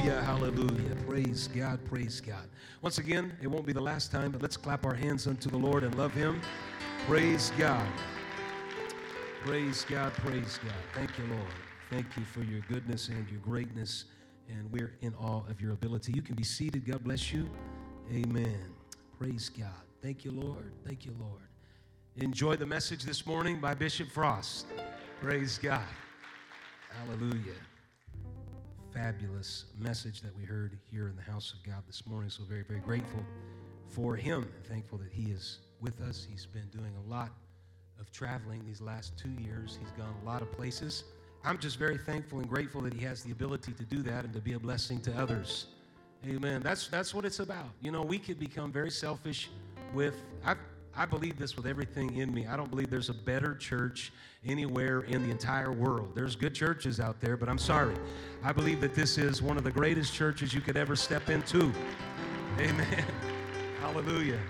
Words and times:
Hallelujah. 0.00 0.96
Praise 1.06 1.48
God, 1.48 1.84
praise 1.84 2.20
God. 2.20 2.48
Once 2.80 2.96
again, 2.96 3.36
it 3.42 3.46
won't 3.46 3.66
be 3.66 3.74
the 3.74 3.80
last 3.80 4.10
time, 4.10 4.30
but 4.30 4.40
let's 4.40 4.56
clap 4.56 4.86
our 4.86 4.94
hands 4.94 5.26
unto 5.26 5.50
the 5.50 5.56
Lord 5.58 5.84
and 5.84 5.94
love 5.98 6.14
Him. 6.14 6.40
Praise 7.06 7.52
God. 7.58 7.86
Praise 9.44 9.84
God, 9.88 10.12
praise 10.14 10.58
God. 10.64 10.72
Thank 10.94 11.18
you, 11.18 11.24
Lord. 11.26 11.52
Thank 11.90 12.06
you 12.16 12.24
for 12.24 12.42
your 12.42 12.60
goodness 12.68 13.08
and 13.08 13.28
your 13.30 13.40
greatness, 13.40 14.06
and 14.48 14.72
we're 14.72 14.94
in 15.02 15.14
awe 15.14 15.42
of 15.48 15.60
your 15.60 15.72
ability. 15.72 16.12
You 16.12 16.22
can 16.22 16.36
be 16.36 16.44
seated. 16.44 16.86
God 16.86 17.04
bless 17.04 17.32
you. 17.32 17.50
Amen. 18.10 18.60
Praise 19.18 19.50
God. 19.50 19.68
Thank 20.02 20.24
you, 20.24 20.30
Lord. 20.30 20.72
Thank 20.86 21.04
you, 21.04 21.14
Lord. 21.20 21.42
Enjoy 22.16 22.56
the 22.56 22.66
message 22.66 23.04
this 23.04 23.26
morning 23.26 23.60
by 23.60 23.74
Bishop 23.74 24.08
Frost. 24.08 24.66
Praise 25.20 25.58
God. 25.58 25.82
Hallelujah 26.90 27.69
fabulous 28.92 29.66
message 29.78 30.20
that 30.22 30.36
we 30.36 30.44
heard 30.44 30.78
here 30.90 31.08
in 31.08 31.16
the 31.16 31.22
house 31.22 31.52
of 31.52 31.64
God 31.64 31.82
this 31.86 32.06
morning. 32.06 32.30
So, 32.30 32.42
very, 32.44 32.62
very 32.62 32.80
grateful 32.80 33.20
for 33.88 34.16
him 34.16 34.42
and 34.42 34.66
thankful 34.66 34.98
that 34.98 35.12
he 35.12 35.30
is 35.30 35.58
with 35.80 36.00
us. 36.00 36.26
He's 36.30 36.46
been 36.46 36.68
doing 36.68 36.92
a 37.06 37.10
lot 37.10 37.30
of 38.00 38.10
traveling 38.12 38.64
these 38.64 38.80
last 38.80 39.16
two 39.18 39.30
years, 39.42 39.78
he's 39.80 39.90
gone 39.92 40.14
a 40.22 40.26
lot 40.26 40.42
of 40.42 40.50
places. 40.52 41.04
I'm 41.44 41.58
just 41.58 41.78
very 41.78 41.98
thankful 41.98 42.38
and 42.40 42.48
grateful 42.48 42.82
that 42.82 42.92
he 42.92 43.04
has 43.04 43.22
the 43.22 43.32
ability 43.32 43.72
to 43.72 43.84
do 43.84 44.02
that 44.02 44.24
and 44.24 44.32
to 44.34 44.40
be 44.40 44.54
a 44.54 44.58
blessing 44.58 45.00
to 45.02 45.12
others. 45.14 45.66
Amen. 46.26 46.60
That's, 46.62 46.88
that's 46.88 47.14
what 47.14 47.24
it's 47.24 47.40
about. 47.40 47.68
You 47.80 47.92
know, 47.92 48.02
we 48.02 48.18
could 48.18 48.38
become 48.38 48.70
very 48.70 48.90
selfish 48.90 49.50
with, 49.94 50.22
I've, 50.44 50.58
I 50.96 51.06
believe 51.06 51.38
this 51.38 51.56
with 51.56 51.66
everything 51.66 52.16
in 52.16 52.32
me. 52.34 52.46
I 52.46 52.56
don't 52.56 52.70
believe 52.70 52.90
there's 52.90 53.10
a 53.10 53.14
better 53.14 53.54
church 53.54 54.12
anywhere 54.44 55.00
in 55.02 55.22
the 55.22 55.30
entire 55.30 55.72
world. 55.72 56.12
There's 56.14 56.34
good 56.34 56.54
churches 56.54 57.00
out 57.00 57.20
there, 57.20 57.36
but 57.36 57.48
I'm 57.48 57.58
sorry. 57.58 57.94
I 58.42 58.52
believe 58.52 58.80
that 58.80 58.94
this 58.94 59.16
is 59.16 59.40
one 59.40 59.56
of 59.56 59.64
the 59.64 59.70
greatest 59.70 60.12
churches 60.12 60.52
you 60.52 60.60
could 60.60 60.76
ever 60.76 60.96
step 60.96 61.30
into. 61.30 61.72
Amen. 62.58 63.04
Hallelujah. 63.80 64.40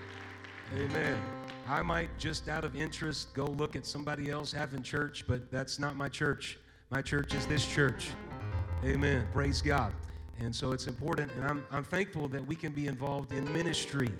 Amen. 0.76 1.20
I 1.68 1.82
might 1.82 2.16
just 2.18 2.48
out 2.48 2.64
of 2.64 2.74
interest 2.74 3.32
go 3.34 3.44
look 3.44 3.76
at 3.76 3.86
somebody 3.86 4.30
else 4.30 4.50
having 4.50 4.82
church, 4.82 5.24
but 5.28 5.50
that's 5.50 5.78
not 5.78 5.94
my 5.94 6.08
church. 6.08 6.58
My 6.90 7.02
church 7.02 7.34
is 7.34 7.46
this 7.46 7.66
church. 7.66 8.10
Amen. 8.84 9.26
Praise 9.32 9.60
God. 9.60 9.92
And 10.40 10.54
so 10.54 10.72
it's 10.72 10.86
important, 10.86 11.30
and 11.34 11.44
I'm, 11.44 11.64
I'm 11.70 11.84
thankful 11.84 12.26
that 12.28 12.44
we 12.46 12.56
can 12.56 12.72
be 12.72 12.86
involved 12.86 13.32
in 13.32 13.50
ministry 13.52 14.10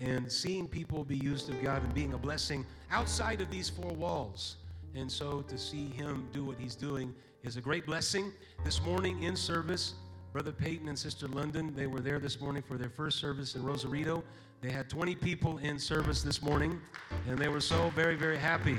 and 0.00 0.30
seeing 0.30 0.66
people 0.66 1.04
be 1.04 1.16
used 1.16 1.48
of 1.50 1.62
God 1.62 1.82
and 1.82 1.92
being 1.94 2.14
a 2.14 2.18
blessing 2.18 2.64
outside 2.90 3.40
of 3.40 3.50
these 3.50 3.68
four 3.68 3.92
walls. 3.92 4.56
And 4.94 5.10
so 5.10 5.42
to 5.42 5.58
see 5.58 5.88
him 5.90 6.28
do 6.32 6.44
what 6.44 6.58
he's 6.58 6.74
doing 6.74 7.14
is 7.42 7.56
a 7.56 7.60
great 7.60 7.86
blessing. 7.86 8.32
This 8.64 8.82
morning 8.82 9.22
in 9.22 9.36
service, 9.36 9.94
Brother 10.32 10.52
Peyton 10.52 10.88
and 10.88 10.98
Sister 10.98 11.28
London, 11.28 11.74
they 11.76 11.86
were 11.86 12.00
there 12.00 12.18
this 12.18 12.40
morning 12.40 12.62
for 12.62 12.76
their 12.76 12.88
first 12.88 13.18
service 13.18 13.54
in 13.54 13.62
Rosarito. 13.62 14.24
They 14.60 14.70
had 14.70 14.88
20 14.88 15.14
people 15.16 15.58
in 15.58 15.78
service 15.78 16.22
this 16.22 16.42
morning, 16.42 16.80
and 17.28 17.38
they 17.38 17.48
were 17.48 17.60
so 17.60 17.90
very, 17.90 18.14
very 18.14 18.36
happy. 18.36 18.78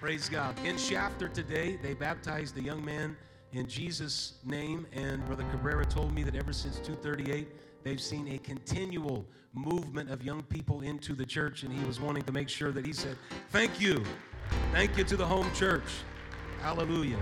Praise 0.00 0.28
God. 0.28 0.58
In 0.64 0.78
Shafter 0.78 1.28
today, 1.28 1.78
they 1.82 1.94
baptized 1.94 2.56
a 2.56 2.62
young 2.62 2.84
man 2.84 3.16
in 3.52 3.66
Jesus' 3.66 4.34
name, 4.44 4.86
and 4.92 5.24
Brother 5.26 5.44
Cabrera 5.50 5.84
told 5.84 6.14
me 6.14 6.22
that 6.22 6.36
ever 6.36 6.52
since 6.52 6.76
238, 6.76 7.48
they've 7.82 8.00
seen 8.00 8.28
a 8.28 8.38
continual 8.38 9.26
movement 9.52 10.10
of 10.10 10.22
young 10.22 10.42
people 10.44 10.82
into 10.82 11.14
the 11.14 11.24
church, 11.24 11.62
and 11.62 11.72
he 11.72 11.84
was 11.86 12.00
wanting 12.00 12.22
to 12.24 12.32
make 12.32 12.48
sure 12.48 12.72
that 12.72 12.86
he 12.86 12.92
said, 12.92 13.16
Thank 13.50 13.80
you. 13.80 14.02
Thank 14.72 14.96
you 14.96 15.04
to 15.04 15.16
the 15.16 15.26
home 15.26 15.50
church. 15.54 15.84
Hallelujah. 16.62 17.18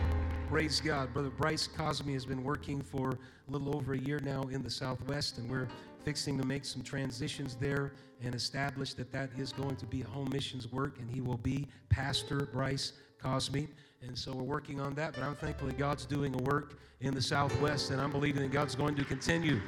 Praise 0.48 0.80
God. 0.80 1.12
Brother 1.12 1.30
Bryce 1.30 1.66
Cosme 1.66 2.12
has 2.12 2.24
been 2.24 2.44
working 2.44 2.80
for 2.80 3.10
a 3.10 3.50
little 3.50 3.74
over 3.74 3.94
a 3.94 3.98
year 3.98 4.20
now 4.20 4.42
in 4.44 4.62
the 4.62 4.70
Southwest, 4.70 5.38
and 5.38 5.50
we're 5.50 5.68
fixing 6.04 6.38
to 6.38 6.46
make 6.46 6.64
some 6.64 6.82
transitions 6.82 7.56
there 7.56 7.92
and 8.22 8.34
establish 8.34 8.94
that 8.94 9.10
that 9.12 9.30
is 9.36 9.52
going 9.52 9.74
to 9.76 9.86
be 9.86 10.00
home 10.00 10.30
missions 10.32 10.70
work, 10.70 10.98
and 11.00 11.10
he 11.10 11.20
will 11.20 11.38
be 11.38 11.66
Pastor 11.88 12.48
Bryce 12.52 12.92
Cosme. 13.20 13.66
And 14.02 14.16
so 14.16 14.32
we're 14.32 14.44
working 14.44 14.80
on 14.80 14.94
that, 14.94 15.14
but 15.14 15.24
I'm 15.24 15.34
thankful 15.34 15.66
that 15.66 15.78
God's 15.78 16.06
doing 16.06 16.32
a 16.34 16.42
work 16.44 16.78
in 17.00 17.12
the 17.12 17.22
Southwest, 17.22 17.90
and 17.90 18.00
I'm 18.00 18.12
believing 18.12 18.42
that 18.42 18.52
God's 18.52 18.74
going 18.74 18.94
to 18.94 19.04
continue. 19.04 19.60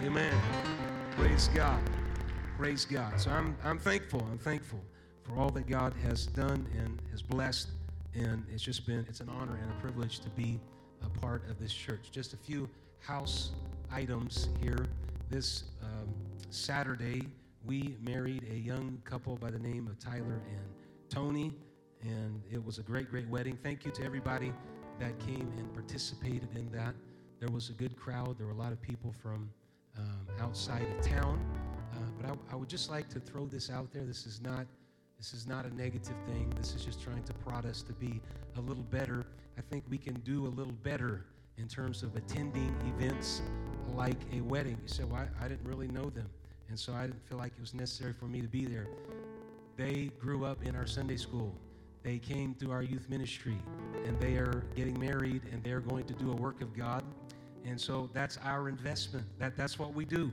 Amen. 0.00 0.34
Praise 1.12 1.48
God. 1.54 1.80
Praise 2.56 2.84
God. 2.84 3.20
So 3.20 3.30
I'm, 3.30 3.56
I'm 3.64 3.78
thankful. 3.78 4.26
I'm 4.30 4.38
thankful 4.38 4.80
for 5.22 5.38
all 5.38 5.50
that 5.50 5.68
God 5.68 5.94
has 6.02 6.26
done 6.26 6.66
and 6.76 7.00
has 7.10 7.22
blessed. 7.22 7.68
And 8.14 8.44
it's 8.52 8.62
just 8.62 8.86
been, 8.86 9.06
it's 9.08 9.20
an 9.20 9.28
honor 9.28 9.58
and 9.62 9.70
a 9.70 9.74
privilege 9.74 10.18
to 10.20 10.30
be 10.30 10.58
a 11.04 11.08
part 11.20 11.48
of 11.48 11.60
this 11.60 11.72
church. 11.72 12.10
Just 12.10 12.32
a 12.32 12.36
few 12.36 12.68
house 12.98 13.52
items 13.92 14.48
here. 14.60 14.86
This 15.30 15.64
um, 15.82 16.08
Saturday, 16.50 17.22
we 17.64 17.96
married 18.00 18.46
a 18.50 18.56
young 18.56 19.00
couple 19.04 19.36
by 19.36 19.50
the 19.50 19.58
name 19.58 19.86
of 19.86 19.98
Tyler 20.00 20.42
and 20.48 20.64
Tony. 21.08 21.52
And 22.02 22.42
it 22.50 22.64
was 22.64 22.78
a 22.78 22.82
great, 22.82 23.08
great 23.08 23.28
wedding. 23.28 23.56
Thank 23.62 23.84
you 23.84 23.92
to 23.92 24.04
everybody 24.04 24.52
that 24.98 25.18
came 25.20 25.52
and 25.58 25.72
participated 25.72 26.48
in 26.56 26.70
that. 26.72 26.94
There 27.38 27.50
was 27.50 27.70
a 27.70 27.72
good 27.72 27.96
crowd. 27.96 28.36
There 28.38 28.46
were 28.46 28.52
a 28.52 28.56
lot 28.56 28.72
of 28.72 28.82
people 28.82 29.12
from 29.22 29.48
um, 29.98 30.26
outside 30.40 30.82
of 30.82 31.06
town. 31.06 31.40
Uh, 31.92 31.96
but 32.20 32.30
I, 32.30 32.52
I, 32.52 32.56
would 32.56 32.68
just 32.68 32.90
like 32.90 33.08
to 33.10 33.20
throw 33.20 33.46
this 33.46 33.70
out 33.70 33.92
there. 33.92 34.04
This 34.04 34.26
is 34.26 34.40
not 34.40 34.66
this 35.18 35.34
is 35.34 35.46
not 35.46 35.64
a 35.66 35.74
negative 35.76 36.16
thing. 36.26 36.52
This 36.56 36.74
is 36.74 36.84
just 36.84 37.00
trying 37.00 37.22
to 37.24 37.32
prod 37.34 37.64
us 37.64 37.82
to 37.82 37.92
be 37.92 38.20
a 38.56 38.60
little 38.60 38.82
better. 38.82 39.24
I 39.56 39.60
think 39.60 39.84
we 39.88 39.98
can 39.98 40.14
do 40.20 40.46
a 40.46 40.48
little 40.48 40.72
better 40.72 41.26
in 41.58 41.68
terms 41.68 42.02
of 42.02 42.16
attending 42.16 42.74
events 42.96 43.42
like 43.94 44.16
a 44.32 44.40
wedding. 44.40 44.78
You 44.82 44.88
say, 44.88 45.04
well, 45.04 45.22
I, 45.40 45.44
I 45.44 45.48
didn't 45.48 45.68
really 45.68 45.86
know 45.88 46.10
them, 46.10 46.28
and 46.68 46.78
so 46.78 46.92
I 46.92 47.02
didn't 47.02 47.24
feel 47.28 47.38
like 47.38 47.52
it 47.56 47.60
was 47.60 47.72
necessary 47.72 48.12
for 48.12 48.24
me 48.24 48.40
to 48.40 48.48
be 48.48 48.64
there. 48.64 48.88
They 49.76 50.10
grew 50.18 50.44
up 50.44 50.64
in 50.64 50.74
our 50.74 50.86
Sunday 50.86 51.16
school. 51.16 51.54
They 52.02 52.18
came 52.18 52.54
through 52.54 52.72
our 52.72 52.82
youth 52.82 53.08
ministry, 53.08 53.58
and 54.04 54.18
they 54.18 54.34
are 54.34 54.64
getting 54.74 54.98
married, 54.98 55.42
and 55.52 55.62
they're 55.62 55.80
going 55.80 56.04
to 56.06 56.14
do 56.14 56.32
a 56.32 56.34
work 56.34 56.62
of 56.62 56.76
God 56.76 57.04
and 57.64 57.80
so 57.80 58.10
that's 58.12 58.38
our 58.44 58.68
investment. 58.68 59.26
That, 59.38 59.56
that's 59.56 59.78
what 59.78 59.94
we 59.94 60.04
do. 60.04 60.32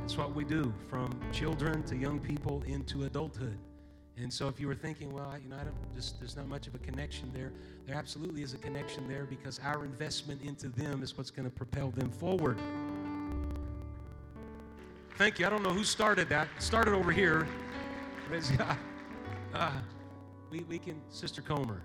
That's 0.00 0.16
what 0.16 0.34
we 0.34 0.44
do 0.44 0.72
from 0.88 1.18
children 1.32 1.82
to 1.84 1.96
young 1.96 2.20
people 2.20 2.62
into 2.66 3.04
adulthood. 3.04 3.58
And 4.16 4.32
so 4.32 4.48
if 4.48 4.58
you 4.58 4.66
were 4.66 4.74
thinking, 4.74 5.12
well, 5.12 5.34
you 5.42 5.50
know, 5.50 5.56
I 5.56 5.64
don't 5.64 5.94
just 5.94 6.18
there's 6.20 6.36
not 6.36 6.48
much 6.48 6.66
of 6.66 6.74
a 6.74 6.78
connection 6.78 7.30
there, 7.34 7.52
there 7.86 7.96
absolutely 7.96 8.42
is 8.42 8.54
a 8.54 8.58
connection 8.58 9.06
there 9.08 9.24
because 9.24 9.60
our 9.62 9.84
investment 9.84 10.40
into 10.42 10.68
them 10.68 11.02
is 11.02 11.18
what's 11.18 11.30
going 11.30 11.48
to 11.48 11.54
propel 11.54 11.90
them 11.90 12.10
forward. 12.10 12.58
Thank 15.16 15.38
you. 15.38 15.46
I 15.46 15.50
don't 15.50 15.62
know 15.62 15.70
who 15.70 15.84
started 15.84 16.28
that. 16.28 16.48
Started 16.58 16.94
over 16.94 17.12
here. 17.12 17.46
Uh, 19.54 19.70
we, 20.50 20.60
we 20.64 20.78
can, 20.78 21.00
Sister 21.08 21.40
Comer. 21.40 21.80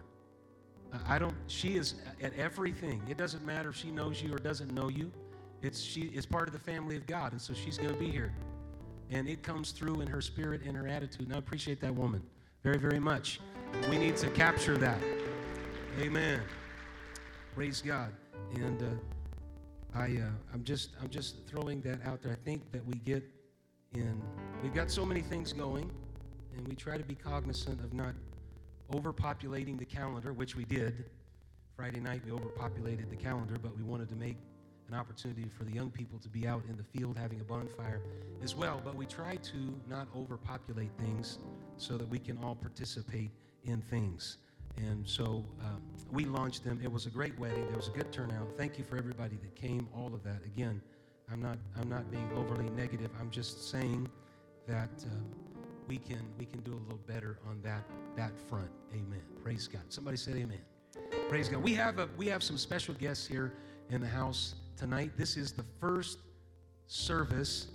I 1.08 1.20
don't, 1.20 1.36
she 1.48 1.76
is 1.76 1.96
at 2.22 2.34
everything. 2.38 3.02
It 3.10 3.18
doesn't 3.18 3.46
matter 3.46 3.70
if 3.70 3.76
she 3.76 3.92
knows 3.92 4.22
you 4.22 4.34
or 4.34 4.38
doesn't 4.38 4.74
know 4.74 4.90
you. 4.90 5.12
It's, 5.62 5.80
she 5.80 6.02
is 6.02 6.26
part 6.26 6.48
of 6.48 6.54
the 6.54 6.60
family 6.60 6.98
of 6.98 7.06
God, 7.06 7.32
and 7.32 7.42
so 7.42 7.54
she's 7.54 7.78
going 7.78 7.94
to 7.94 8.00
be 8.00 8.10
here. 8.10 8.34
And 9.10 9.28
it 9.28 9.44
comes 9.44 9.72
through 9.72 10.02
in 10.02 10.08
her 10.08 10.22
spirit 10.22 10.62
and 10.66 10.76
her 10.76 10.88
attitude. 10.88 11.28
And 11.28 11.36
I 11.36 11.38
appreciate 11.38 11.80
that 11.82 11.94
woman 11.94 12.22
very, 12.64 12.78
very 12.78 13.00
much. 13.00 13.40
We 13.90 13.98
need 13.98 14.18
to 14.18 14.30
capture 14.30 14.78
that. 14.78 15.00
Amen. 16.00 16.42
Praise 17.56 17.82
God. 17.82 18.12
And 18.56 18.82
uh, 18.82 19.98
I, 19.98 20.06
uh, 20.06 20.30
I'm 20.54 20.64
just, 20.64 20.92
I'm 21.02 21.10
just 21.10 21.48
throwing 21.48 21.82
that 21.82 22.00
out 22.06 22.22
there. 22.22 22.32
I 22.32 22.46
think 22.46 22.72
that 22.72 22.86
we 22.86 22.96
get 22.96 23.24
in, 23.94 24.22
we've 24.64 24.74
got 24.74 24.90
so 24.90 25.06
many 25.06 25.22
things 25.22 25.52
going, 25.52 25.92
and 26.56 26.68
we 26.68 26.76
try 26.76 26.98
to 26.98 27.04
be 27.04 27.16
cognizant 27.16 27.82
of 27.82 27.94
not 27.94 28.14
overpopulating 28.92 29.78
the 29.78 29.86
calendar, 29.86 30.34
which 30.34 30.56
we 30.56 30.66
did. 30.66 31.06
Friday 31.76 32.00
night, 32.00 32.22
we 32.26 32.32
overpopulated 32.32 33.10
the 33.10 33.16
calendar, 33.16 33.56
but 33.62 33.76
we 33.76 33.84
wanted 33.84 34.10
to 34.10 34.16
make 34.16 34.38
an 34.88 34.94
opportunity 34.94 35.46
for 35.58 35.64
the 35.64 35.72
young 35.72 35.90
people 35.90 36.20
to 36.20 36.28
be 36.28 36.46
out 36.48 36.64
in 36.70 36.76
the 36.76 36.84
field 36.84 37.18
having 37.18 37.40
a 37.40 37.44
bonfire 37.44 38.02
as 38.44 38.56
well. 38.56 38.82
But 38.84 38.96
we 38.96 39.06
try 39.06 39.38
to 39.38 39.58
not 39.90 40.08
overpopulate 40.16 40.92
things 41.00 41.40
so 41.78 41.98
that 41.98 42.08
we 42.10 42.20
can 42.20 42.38
all 42.44 42.56
participate 42.56 43.32
in 43.64 43.82
things. 43.82 44.38
And 44.78 45.08
so 45.08 45.46
um, 45.62 45.82
we 46.12 46.26
launched 46.26 46.64
them. 46.64 46.80
It 46.84 46.92
was 46.92 47.06
a 47.06 47.10
great 47.10 47.38
wedding. 47.40 47.66
There 47.68 47.78
was 47.78 47.88
a 47.88 47.92
good 47.92 48.12
turnout. 48.12 48.50
Thank 48.58 48.78
you 48.78 48.84
for 48.84 48.98
everybody 48.98 49.38
that 49.38 49.56
came. 49.56 49.88
All 49.96 50.14
of 50.14 50.24
that. 50.24 50.44
Again, 50.46 50.82
I'm 51.32 51.42
not 51.42 51.58
I'm 51.80 51.90
not 51.90 52.10
being 52.12 52.30
overly 52.36 52.70
negative. 52.70 53.12
I'm 53.20 53.30
just 53.30 53.70
saying 53.70 54.10
that. 54.68 54.90
Uh, 55.06 55.51
we 55.88 55.98
can 55.98 56.22
we 56.38 56.46
can 56.46 56.60
do 56.62 56.72
a 56.74 56.82
little 56.84 57.00
better 57.08 57.38
on 57.48 57.62
that 57.64 57.84
that 58.16 58.38
front. 58.50 58.70
Amen. 58.94 59.22
Praise 59.44 59.68
God. 59.68 59.82
Somebody 59.90 60.18
said 60.18 60.36
amen. 60.36 60.62
Praise 61.30 61.50
God. 61.50 61.64
We 61.64 61.74
have 61.76 62.00
a 62.00 62.10
we 62.18 62.28
have 62.28 62.44
some 62.44 62.58
special 62.58 62.94
guests 62.96 63.28
here 63.28 63.54
in 63.90 64.02
the 64.02 64.08
house 64.08 64.56
tonight. 64.78 65.12
This 65.18 65.38
is 65.38 65.52
the 65.52 65.66
first 65.80 66.20
service 66.88 67.68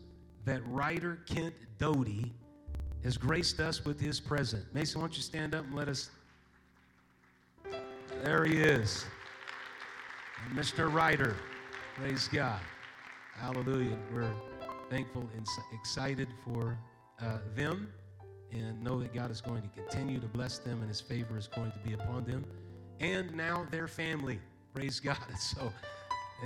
that 0.44 0.60
Ryder 0.66 1.20
Kent 1.26 1.54
Doty 1.78 2.32
has 3.02 3.16
graced 3.16 3.60
us 3.60 3.84
with 3.84 4.00
his 4.00 4.20
present. 4.20 4.64
Mason, 4.74 5.00
why 5.00 5.06
don't 5.06 5.16
you 5.16 5.22
stand 5.22 5.54
up 5.54 5.64
and 5.64 5.74
let 5.74 5.88
us? 5.88 6.10
There 8.24 8.44
he 8.44 8.60
is. 8.60 9.04
Mr. 10.54 10.92
Ryder. 10.92 11.36
Praise 11.96 12.28
God. 12.28 12.60
Hallelujah. 13.34 13.96
We're 14.12 14.30
thankful 14.90 15.28
and 15.36 15.46
excited 15.72 16.28
for 16.44 16.78
uh, 17.20 17.38
them 17.54 17.92
and 18.52 18.82
know 18.82 19.00
that 19.00 19.14
God 19.14 19.30
is 19.30 19.40
going 19.40 19.62
to 19.62 19.68
continue 19.68 20.18
to 20.20 20.26
bless 20.26 20.58
them 20.58 20.80
and 20.80 20.88
his 20.88 21.00
favor 21.00 21.36
is 21.36 21.48
going 21.48 21.72
to 21.72 21.78
be 21.78 21.94
upon 21.94 22.24
them 22.24 22.44
and 23.00 23.34
now 23.34 23.66
their 23.70 23.88
family. 23.88 24.38
Praise 24.74 25.00
God. 25.00 25.16
So, 25.38 25.72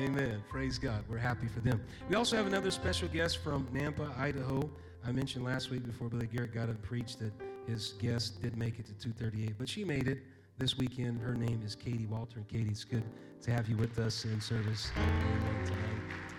amen. 0.01 0.43
Praise 0.49 0.79
God. 0.79 1.03
We're 1.09 1.19
happy 1.19 1.49
for 1.49 1.61
them. 1.61 1.83
We 2.09 2.15
also 2.15 2.37
have 2.37 2.47
another 2.47 2.71
special 2.71 3.09
guest 3.09 3.39
from 3.39 3.67
Nampa, 3.73 4.17
Idaho. 4.17 4.71
I 5.05 5.11
mentioned 5.11 5.45
last 5.45 5.71
week 5.71 5.85
before 5.85 6.09
Billy 6.09 6.27
Garrett 6.27 6.55
got 6.55 6.65
up 6.65 6.71
and 6.71 6.83
preached 6.83 7.19
that 7.21 7.33
his 7.67 7.95
guest 7.95 8.41
did 8.41 8.57
make 8.57 8.79
it 8.79 8.87
to 8.87 8.93
238, 8.95 9.55
but 9.59 9.69
she 9.69 9.85
made 9.85 10.07
it 10.07 10.19
this 10.59 10.79
weekend. 10.79 11.21
Her 11.21 11.35
name 11.35 11.63
is 11.65 11.75
Katie 11.75 12.07
Walter. 12.07 12.39
And 12.39 12.49
Katie, 12.49 12.71
it's 12.71 12.85
good 12.85 13.03
to 13.43 13.51
have 13.51 13.69
you 13.69 13.77
with 13.77 13.99
us 13.99 14.25
in 14.25 14.41
service 14.41 14.91
Amen. 14.97 15.73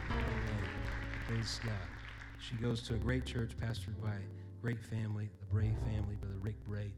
Amen. 0.10 0.26
Praise 1.28 1.60
God. 1.64 2.01
She 2.42 2.56
goes 2.56 2.82
to 2.84 2.96
a 2.96 2.98
great 2.98 3.24
church 3.24 3.52
pastored 3.62 4.02
by 4.02 4.10
a 4.10 4.62
great 4.62 4.84
family, 4.84 5.30
the 5.40 5.46
Bray 5.46 5.72
family, 5.86 6.16
Brother 6.16 6.40
Rick 6.42 6.56
Bray. 6.68 6.92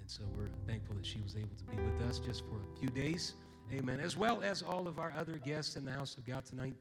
And 0.00 0.08
so 0.08 0.22
we're 0.36 0.50
thankful 0.66 0.94
that 0.94 1.06
she 1.06 1.20
was 1.22 1.36
able 1.36 1.56
to 1.56 1.64
be 1.64 1.82
with 1.82 2.06
us 2.06 2.18
just 2.18 2.42
for 2.44 2.56
a 2.56 2.78
few 2.78 2.90
days. 2.90 3.32
Amen. 3.72 3.98
As 3.98 4.18
well 4.18 4.42
as 4.42 4.62
all 4.62 4.86
of 4.86 4.98
our 4.98 5.14
other 5.16 5.38
guests 5.38 5.76
in 5.76 5.86
the 5.86 5.90
house 5.90 6.18
of 6.18 6.26
God 6.26 6.44
tonight. 6.44 6.74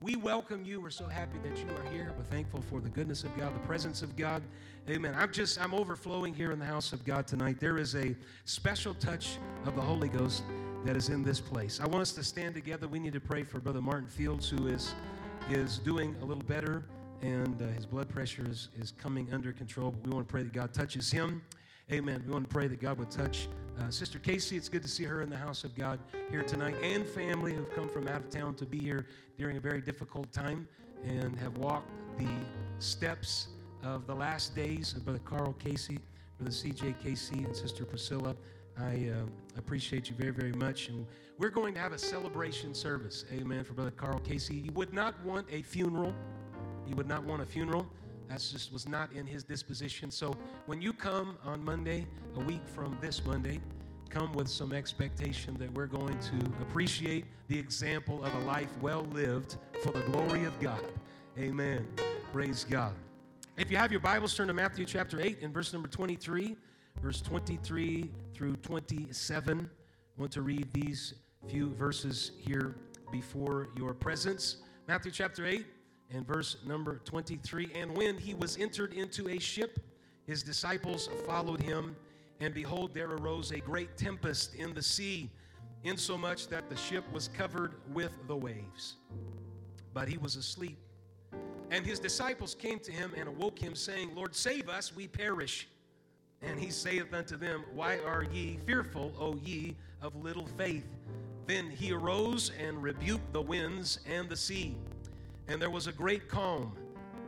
We 0.00 0.16
welcome 0.16 0.64
you. 0.64 0.80
We're 0.80 0.88
so 0.88 1.06
happy 1.06 1.38
that 1.42 1.58
you 1.58 1.66
are 1.76 1.92
here. 1.92 2.14
We're 2.16 2.24
thankful 2.24 2.62
for 2.62 2.80
the 2.80 2.88
goodness 2.88 3.22
of 3.22 3.36
God, 3.36 3.54
the 3.54 3.66
presence 3.66 4.00
of 4.00 4.16
God. 4.16 4.42
Amen. 4.88 5.14
I'm 5.18 5.30
just, 5.30 5.60
I'm 5.60 5.74
overflowing 5.74 6.32
here 6.32 6.52
in 6.52 6.58
the 6.58 6.64
house 6.64 6.94
of 6.94 7.04
God 7.04 7.26
tonight. 7.26 7.60
There 7.60 7.76
is 7.76 7.94
a 7.96 8.16
special 8.44 8.94
touch 8.94 9.36
of 9.66 9.74
the 9.74 9.82
Holy 9.82 10.08
Ghost 10.08 10.42
that 10.86 10.96
is 10.96 11.10
in 11.10 11.22
this 11.22 11.40
place. 11.40 11.80
I 11.82 11.86
want 11.86 12.00
us 12.00 12.12
to 12.12 12.24
stand 12.24 12.54
together. 12.54 12.88
We 12.88 12.98
need 12.98 13.12
to 13.12 13.20
pray 13.20 13.42
for 13.42 13.58
Brother 13.58 13.82
Martin 13.82 14.08
Fields, 14.08 14.48
who 14.48 14.68
is, 14.68 14.94
is 15.50 15.78
doing 15.78 16.16
a 16.22 16.24
little 16.24 16.44
better 16.44 16.84
and 17.22 17.60
uh, 17.60 17.66
his 17.68 17.86
blood 17.86 18.08
pressure 18.08 18.44
is, 18.48 18.68
is 18.78 18.92
coming 18.92 19.28
under 19.32 19.52
control. 19.52 19.90
But 19.90 20.04
we 20.04 20.14
want 20.14 20.28
to 20.28 20.32
pray 20.32 20.42
that 20.42 20.52
God 20.52 20.72
touches 20.72 21.10
him. 21.10 21.42
Amen. 21.90 22.22
We 22.26 22.32
want 22.32 22.48
to 22.48 22.54
pray 22.54 22.68
that 22.68 22.80
God 22.80 22.98
would 22.98 23.10
touch 23.10 23.48
uh, 23.80 23.90
Sister 23.90 24.18
Casey. 24.18 24.56
It's 24.56 24.68
good 24.68 24.82
to 24.82 24.88
see 24.88 25.04
her 25.04 25.22
in 25.22 25.30
the 25.30 25.36
house 25.36 25.64
of 25.64 25.74
God 25.74 25.98
here 26.30 26.42
tonight, 26.42 26.76
and 26.82 27.06
family 27.06 27.54
who've 27.54 27.74
come 27.74 27.88
from 27.88 28.08
out 28.08 28.20
of 28.20 28.30
town 28.30 28.54
to 28.56 28.66
be 28.66 28.78
here 28.78 29.06
during 29.38 29.56
a 29.56 29.60
very 29.60 29.80
difficult 29.80 30.30
time 30.32 30.68
and 31.04 31.36
have 31.38 31.56
walked 31.58 31.90
the 32.18 32.28
steps 32.78 33.48
of 33.82 34.06
the 34.06 34.14
last 34.14 34.54
days 34.54 34.94
of 34.94 35.04
Brother 35.04 35.20
Carl 35.24 35.54
Casey, 35.54 35.98
Brother 36.38 36.52
C.J. 36.52 36.94
Casey, 37.02 37.44
and 37.44 37.54
Sister 37.54 37.84
Priscilla. 37.84 38.34
I 38.78 39.10
uh, 39.12 39.26
appreciate 39.56 40.08
you 40.08 40.16
very, 40.16 40.30
very 40.30 40.52
much. 40.52 40.88
And 40.88 41.06
we're 41.38 41.50
going 41.50 41.74
to 41.74 41.80
have 41.80 41.92
a 41.92 41.98
celebration 41.98 42.74
service, 42.74 43.24
amen, 43.32 43.64
for 43.64 43.72
Brother 43.72 43.90
Carl 43.90 44.20
Casey. 44.20 44.60
He 44.60 44.70
would 44.70 44.92
not 44.92 45.14
want 45.24 45.46
a 45.50 45.62
funeral. 45.62 46.14
He 46.88 46.94
would 46.94 47.06
not 47.06 47.22
want 47.22 47.42
a 47.42 47.44
funeral. 47.44 47.86
That 48.28 48.38
just 48.38 48.72
was 48.72 48.88
not 48.88 49.12
in 49.12 49.26
his 49.26 49.44
disposition. 49.44 50.10
So 50.10 50.34
when 50.66 50.80
you 50.80 50.94
come 50.94 51.36
on 51.44 51.62
Monday, 51.62 52.06
a 52.36 52.40
week 52.40 52.62
from 52.74 52.96
this 53.00 53.24
Monday, 53.24 53.60
come 54.08 54.32
with 54.32 54.48
some 54.48 54.72
expectation 54.72 55.54
that 55.58 55.70
we're 55.74 55.86
going 55.86 56.18
to 56.18 56.36
appreciate 56.62 57.26
the 57.48 57.58
example 57.58 58.24
of 58.24 58.34
a 58.34 58.38
life 58.40 58.70
well 58.80 59.06
lived 59.12 59.56
for 59.82 59.92
the 59.92 60.00
glory 60.00 60.44
of 60.44 60.58
God. 60.60 60.80
Amen. 61.38 61.86
Praise 62.32 62.64
God. 62.64 62.94
If 63.58 63.70
you 63.70 63.76
have 63.76 63.90
your 63.90 64.00
Bibles, 64.00 64.34
turn 64.34 64.48
to 64.48 64.54
Matthew 64.54 64.86
chapter 64.86 65.20
8 65.20 65.42
and 65.42 65.52
verse 65.52 65.72
number 65.74 65.88
23, 65.88 66.56
verse 67.02 67.20
23 67.20 68.10
through 68.32 68.56
27. 68.56 69.68
I 69.68 70.20
want 70.20 70.32
to 70.32 70.42
read 70.42 70.72
these 70.72 71.14
few 71.48 71.70
verses 71.74 72.32
here 72.38 72.76
before 73.12 73.68
your 73.76 73.92
presence. 73.92 74.56
Matthew 74.86 75.12
chapter 75.12 75.44
8 75.44 75.66
and 76.12 76.26
verse 76.26 76.56
number 76.66 77.00
23. 77.04 77.70
And 77.74 77.96
when 77.96 78.16
he 78.16 78.34
was 78.34 78.56
entered 78.56 78.92
into 78.92 79.28
a 79.28 79.38
ship, 79.38 79.80
his 80.26 80.42
disciples 80.42 81.08
followed 81.26 81.60
him, 81.60 81.96
and 82.40 82.54
behold, 82.54 82.94
there 82.94 83.10
arose 83.10 83.50
a 83.50 83.58
great 83.58 83.96
tempest 83.96 84.54
in 84.54 84.74
the 84.74 84.82
sea, 84.82 85.30
insomuch 85.84 86.48
that 86.48 86.68
the 86.68 86.76
ship 86.76 87.04
was 87.12 87.28
covered 87.28 87.74
with 87.92 88.12
the 88.26 88.36
waves. 88.36 88.96
But 89.92 90.08
he 90.08 90.18
was 90.18 90.36
asleep. 90.36 90.78
And 91.70 91.84
his 91.84 91.98
disciples 92.00 92.54
came 92.54 92.78
to 92.80 92.92
him 92.92 93.12
and 93.16 93.28
awoke 93.28 93.58
him, 93.58 93.74
saying, 93.74 94.14
Lord, 94.14 94.34
save 94.34 94.68
us, 94.68 94.94
we 94.94 95.06
perish. 95.06 95.68
And 96.40 96.58
he 96.58 96.70
saith 96.70 97.12
unto 97.12 97.36
them, 97.36 97.64
Why 97.74 97.98
are 97.98 98.24
ye 98.32 98.58
fearful, 98.64 99.12
O 99.18 99.36
ye 99.36 99.76
of 100.00 100.14
little 100.16 100.46
faith? 100.56 100.86
Then 101.46 101.68
he 101.70 101.92
arose 101.92 102.52
and 102.58 102.82
rebuked 102.82 103.32
the 103.32 103.42
winds 103.42 104.00
and 104.06 104.28
the 104.28 104.36
sea 104.36 104.76
and 105.48 105.60
there 105.60 105.70
was 105.70 105.86
a 105.86 105.92
great 105.92 106.28
calm. 106.28 106.76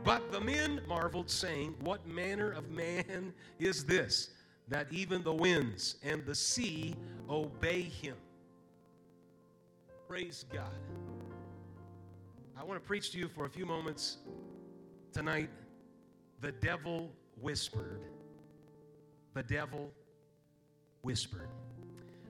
But 0.03 0.31
the 0.31 0.39
men 0.39 0.81
marveled, 0.87 1.29
saying, 1.29 1.75
What 1.81 2.07
manner 2.07 2.51
of 2.51 2.69
man 2.69 3.33
is 3.59 3.83
this, 3.85 4.29
that 4.67 4.87
even 4.91 5.23
the 5.23 5.33
winds 5.33 5.95
and 6.03 6.25
the 6.25 6.35
sea 6.35 6.95
obey 7.29 7.81
him? 7.81 8.15
Praise 10.07 10.45
God. 10.51 10.71
I 12.57 12.63
want 12.63 12.81
to 12.81 12.87
preach 12.87 13.11
to 13.11 13.17
you 13.17 13.27
for 13.27 13.45
a 13.45 13.49
few 13.49 13.65
moments 13.65 14.17
tonight. 15.13 15.49
The 16.41 16.51
devil 16.51 17.11
whispered. 17.39 18.01
The 19.33 19.43
devil 19.43 19.91
whispered. 21.01 21.47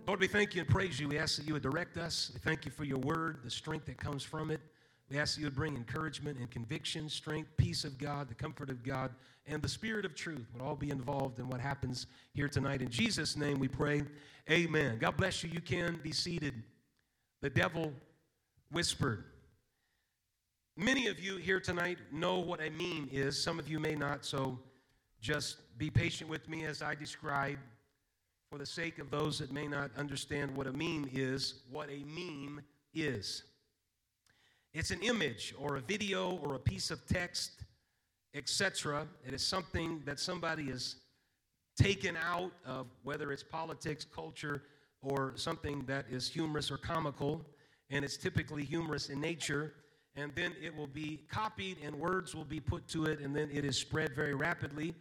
Lord, 0.08 0.20
we 0.20 0.28
thank 0.28 0.56
you 0.56 0.62
and 0.62 0.70
praise 0.70 1.00
you. 1.00 1.08
We 1.08 1.18
ask 1.18 1.38
that 1.38 1.48
you 1.48 1.54
would 1.54 1.64
direct 1.64 1.98
us. 1.98 2.32
We 2.34 2.40
thank 2.40 2.66
you 2.66 2.72
for 2.72 2.84
your 2.84 2.98
word, 3.00 3.40
the 3.44 3.50
strength 3.50 3.86
that 3.86 3.98
comes 3.98 4.24
from 4.24 4.52
it. 4.52 4.60
We 5.12 5.20
ask 5.20 5.38
you 5.38 5.44
would 5.44 5.56
bring 5.56 5.76
encouragement 5.76 6.40
and 6.40 6.50
conviction, 6.50 7.10
strength, 7.10 7.50
peace 7.58 7.84
of 7.84 7.98
God, 7.98 8.30
the 8.30 8.34
comfort 8.34 8.70
of 8.70 8.82
God, 8.82 9.12
and 9.46 9.62
the 9.62 9.68
spirit 9.68 10.06
of 10.06 10.16
truth 10.16 10.48
would 10.54 10.62
all 10.62 10.78
be 10.78 10.90
involved 10.90 11.38
in 11.38 11.50
what 11.50 11.60
happens 11.60 12.08
here 12.34 12.48
tonight. 12.48 12.82
In 12.82 12.90
Jesus' 12.90 13.36
name 13.36 13.60
we 13.60 13.68
pray. 13.68 14.04
Amen. 14.50 15.00
God 15.00 15.18
bless 15.18 15.44
you. 15.44 15.50
You 15.50 15.60
can 15.60 16.00
be 16.02 16.14
seated. 16.14 16.54
The 17.42 17.50
devil 17.50 17.92
whispered. 18.72 19.26
Many 20.78 21.08
of 21.08 21.20
you 21.20 21.36
here 21.36 21.60
tonight 21.60 21.98
know 22.14 22.40
what 22.40 22.62
a 22.62 22.70
meme 22.70 23.10
is. 23.12 23.38
Some 23.38 23.60
of 23.60 23.68
you 23.68 23.82
may 23.82 23.96
not, 23.96 24.24
so 24.24 24.58
just 25.20 25.58
be 25.78 25.90
patient 25.90 26.30
with 26.30 26.48
me 26.48 26.64
as 26.64 26.82
I 26.82 26.96
describe, 26.96 27.58
for 28.50 28.58
the 28.58 28.66
sake 28.66 28.98
of 28.98 29.12
those 29.12 29.40
that 29.40 29.52
may 29.52 29.68
not 29.68 29.92
understand 29.98 30.56
what 30.56 30.68
a 30.68 30.72
meme 30.72 31.10
is, 31.12 31.56
what 31.70 31.90
a 31.90 32.06
meme 32.06 32.62
is. 32.94 33.44
It's 34.74 34.92
an 34.92 35.02
image 35.02 35.54
or 35.60 35.76
a 35.76 35.82
video 35.82 36.40
or 36.44 36.56
a 36.56 36.60
piece 36.60 36.92
of 36.92 37.06
text, 37.06 37.52
etc. 38.34 39.06
It 39.28 39.34
is 39.34 39.46
something 39.46 40.02
that 40.06 40.18
somebody 40.18 40.68
has 40.68 40.96
taken 41.78 42.16
out 42.16 42.52
of 42.66 42.88
whether 43.04 43.34
it's 43.34 43.44
politics, 43.44 44.06
culture, 44.06 44.64
or 45.02 45.34
something 45.36 45.84
that 45.88 46.06
is 46.10 46.30
humorous 46.30 46.72
or 46.72 46.78
comical, 46.78 47.46
and 47.90 48.06
it's 48.06 48.16
typically 48.16 48.64
humorous 48.64 49.10
in 49.10 49.20
nature. 49.20 49.74
And 50.16 50.32
then 50.36 50.54
it 50.62 50.76
will 50.76 50.88
be 50.88 51.22
copied, 51.30 51.78
and 51.84 51.96
words 51.96 52.34
will 52.34 52.46
be 52.46 52.60
put 52.60 52.88
to 52.90 53.06
it, 53.06 53.20
and 53.20 53.36
then 53.36 53.50
it 53.52 53.66
is 53.66 53.78
spread 53.78 54.16
very 54.16 54.36
rapidly 54.36 54.94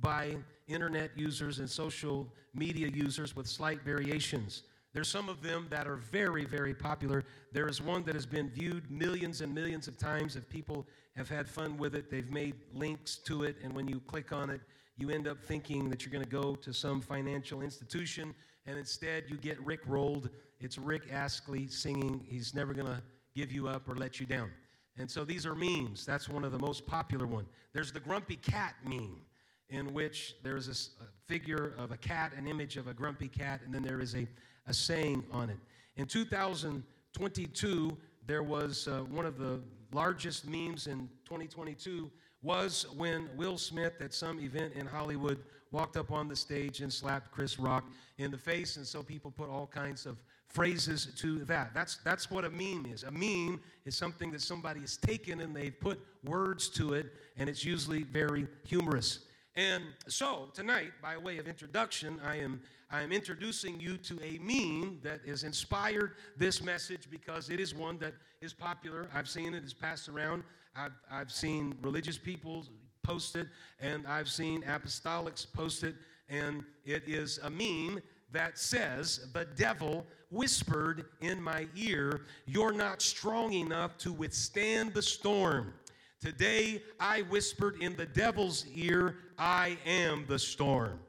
by 0.00 0.36
internet 0.66 1.10
users 1.16 1.60
and 1.60 1.70
social 1.70 2.32
media 2.54 2.88
users 2.88 3.36
with 3.36 3.46
slight 3.46 3.82
variations. 3.82 4.62
There's 4.92 5.08
some 5.08 5.28
of 5.28 5.42
them 5.42 5.66
that 5.70 5.86
are 5.86 5.96
very, 5.96 6.44
very 6.44 6.74
popular. 6.74 7.24
There 7.52 7.68
is 7.68 7.80
one 7.80 8.02
that 8.04 8.14
has 8.14 8.26
been 8.26 8.50
viewed 8.50 8.90
millions 8.90 9.40
and 9.40 9.54
millions 9.54 9.88
of 9.88 9.96
times. 9.96 10.36
If 10.36 10.48
people 10.48 10.86
have 11.16 11.28
had 11.28 11.48
fun 11.48 11.78
with 11.78 11.94
it, 11.94 12.10
they've 12.10 12.30
made 12.30 12.54
links 12.74 13.16
to 13.26 13.44
it, 13.44 13.56
and 13.62 13.74
when 13.74 13.88
you 13.88 14.00
click 14.00 14.32
on 14.32 14.50
it, 14.50 14.60
you 14.98 15.10
end 15.10 15.26
up 15.26 15.42
thinking 15.42 15.88
that 15.88 16.04
you're 16.04 16.12
going 16.12 16.24
to 16.24 16.30
go 16.30 16.54
to 16.56 16.72
some 16.74 17.00
financial 17.00 17.62
institution, 17.62 18.34
and 18.66 18.78
instead 18.78 19.24
you 19.28 19.36
get 19.36 19.58
Rick 19.64 19.80
rolled. 19.86 20.28
It's 20.60 20.76
Rick 20.78 21.04
Astley 21.10 21.66
singing, 21.68 22.24
He's 22.28 22.54
never 22.54 22.74
going 22.74 22.86
to 22.86 23.02
give 23.34 23.50
you 23.50 23.68
up 23.68 23.88
or 23.88 23.96
let 23.96 24.20
you 24.20 24.26
down. 24.26 24.50
And 24.98 25.10
so 25.10 25.24
these 25.24 25.46
are 25.46 25.54
memes. 25.54 26.04
That's 26.04 26.28
one 26.28 26.44
of 26.44 26.52
the 26.52 26.58
most 26.58 26.86
popular 26.86 27.26
one. 27.26 27.46
There's 27.72 27.92
the 27.92 28.00
grumpy 28.00 28.36
cat 28.36 28.74
meme 28.84 29.22
in 29.70 29.94
which 29.94 30.34
there's 30.42 30.68
a, 30.68 31.04
figure 31.26 31.74
of 31.78 31.92
a 31.92 31.96
cat, 31.96 32.32
an 32.36 32.46
image 32.46 32.76
of 32.76 32.88
a 32.88 32.92
grumpy 32.92 33.28
cat, 33.28 33.60
and 33.64 33.72
then 33.72 33.82
there 33.82 34.00
is 34.00 34.14
a 34.14 34.28
a 34.66 34.74
saying 34.74 35.24
on 35.32 35.50
it. 35.50 35.58
In 35.96 36.06
2022, 36.06 37.96
there 38.26 38.42
was 38.42 38.88
uh, 38.88 39.00
one 39.10 39.26
of 39.26 39.38
the 39.38 39.60
largest 39.92 40.48
memes 40.48 40.86
in 40.86 41.08
2022 41.24 42.10
was 42.42 42.86
when 42.96 43.28
Will 43.36 43.58
Smith 43.58 43.94
at 44.00 44.12
some 44.12 44.40
event 44.40 44.72
in 44.74 44.86
Hollywood 44.86 45.38
walked 45.70 45.96
up 45.96 46.10
on 46.10 46.28
the 46.28 46.36
stage 46.36 46.80
and 46.80 46.92
slapped 46.92 47.30
Chris 47.30 47.58
Rock 47.58 47.84
in 48.18 48.30
the 48.30 48.38
face, 48.38 48.76
and 48.76 48.86
so 48.86 49.02
people 49.02 49.30
put 49.30 49.48
all 49.48 49.66
kinds 49.66 50.06
of 50.06 50.18
phrases 50.48 51.08
to 51.16 51.44
that. 51.46 51.72
That's 51.72 51.96
that's 52.04 52.30
what 52.30 52.44
a 52.44 52.50
meme 52.50 52.86
is. 52.92 53.04
A 53.04 53.10
meme 53.10 53.60
is 53.86 53.96
something 53.96 54.30
that 54.32 54.42
somebody 54.42 54.80
has 54.80 54.96
taken 54.96 55.40
and 55.40 55.56
they've 55.56 55.78
put 55.78 55.98
words 56.24 56.68
to 56.70 56.92
it, 56.94 57.12
and 57.36 57.48
it's 57.48 57.64
usually 57.64 58.02
very 58.02 58.46
humorous. 58.64 59.20
And 59.54 59.84
so 60.08 60.48
tonight, 60.54 60.92
by 61.02 61.16
way 61.18 61.38
of 61.38 61.46
introduction, 61.46 62.18
I 62.24 62.36
am 62.36 62.60
I 62.92 63.00
am 63.00 63.10
introducing 63.10 63.80
you 63.80 63.96
to 63.96 64.18
a 64.22 64.38
meme 64.38 64.98
that 65.02 65.20
has 65.26 65.44
inspired 65.44 66.16
this 66.36 66.62
message 66.62 67.08
because 67.10 67.48
it 67.48 67.58
is 67.58 67.74
one 67.74 67.96
that 68.00 68.12
is 68.42 68.52
popular. 68.52 69.08
I've 69.14 69.30
seen 69.30 69.54
it, 69.54 69.62
it's 69.62 69.72
passed 69.72 70.10
around. 70.10 70.42
I've, 70.76 70.92
I've 71.10 71.32
seen 71.32 71.74
religious 71.80 72.18
people 72.18 72.66
post 73.02 73.34
it, 73.34 73.48
and 73.80 74.06
I've 74.06 74.28
seen 74.28 74.62
apostolics 74.64 75.50
post 75.50 75.84
it, 75.84 75.94
and 76.28 76.64
it 76.84 77.04
is 77.06 77.40
a 77.42 77.48
meme 77.48 78.02
that 78.30 78.58
says, 78.58 79.26
The 79.32 79.46
devil 79.56 80.06
whispered 80.30 81.06
in 81.22 81.42
my 81.42 81.68
ear, 81.74 82.26
You're 82.44 82.72
not 82.72 83.00
strong 83.00 83.54
enough 83.54 83.96
to 83.98 84.12
withstand 84.12 84.92
the 84.92 85.02
storm. 85.02 85.72
Today 86.22 86.80
I 87.00 87.22
whispered 87.22 87.82
in 87.82 87.96
the 87.96 88.06
devil's 88.06 88.64
ear, 88.76 89.16
I 89.38 89.76
am 89.84 90.24
the 90.28 90.38
storm. 90.38 91.00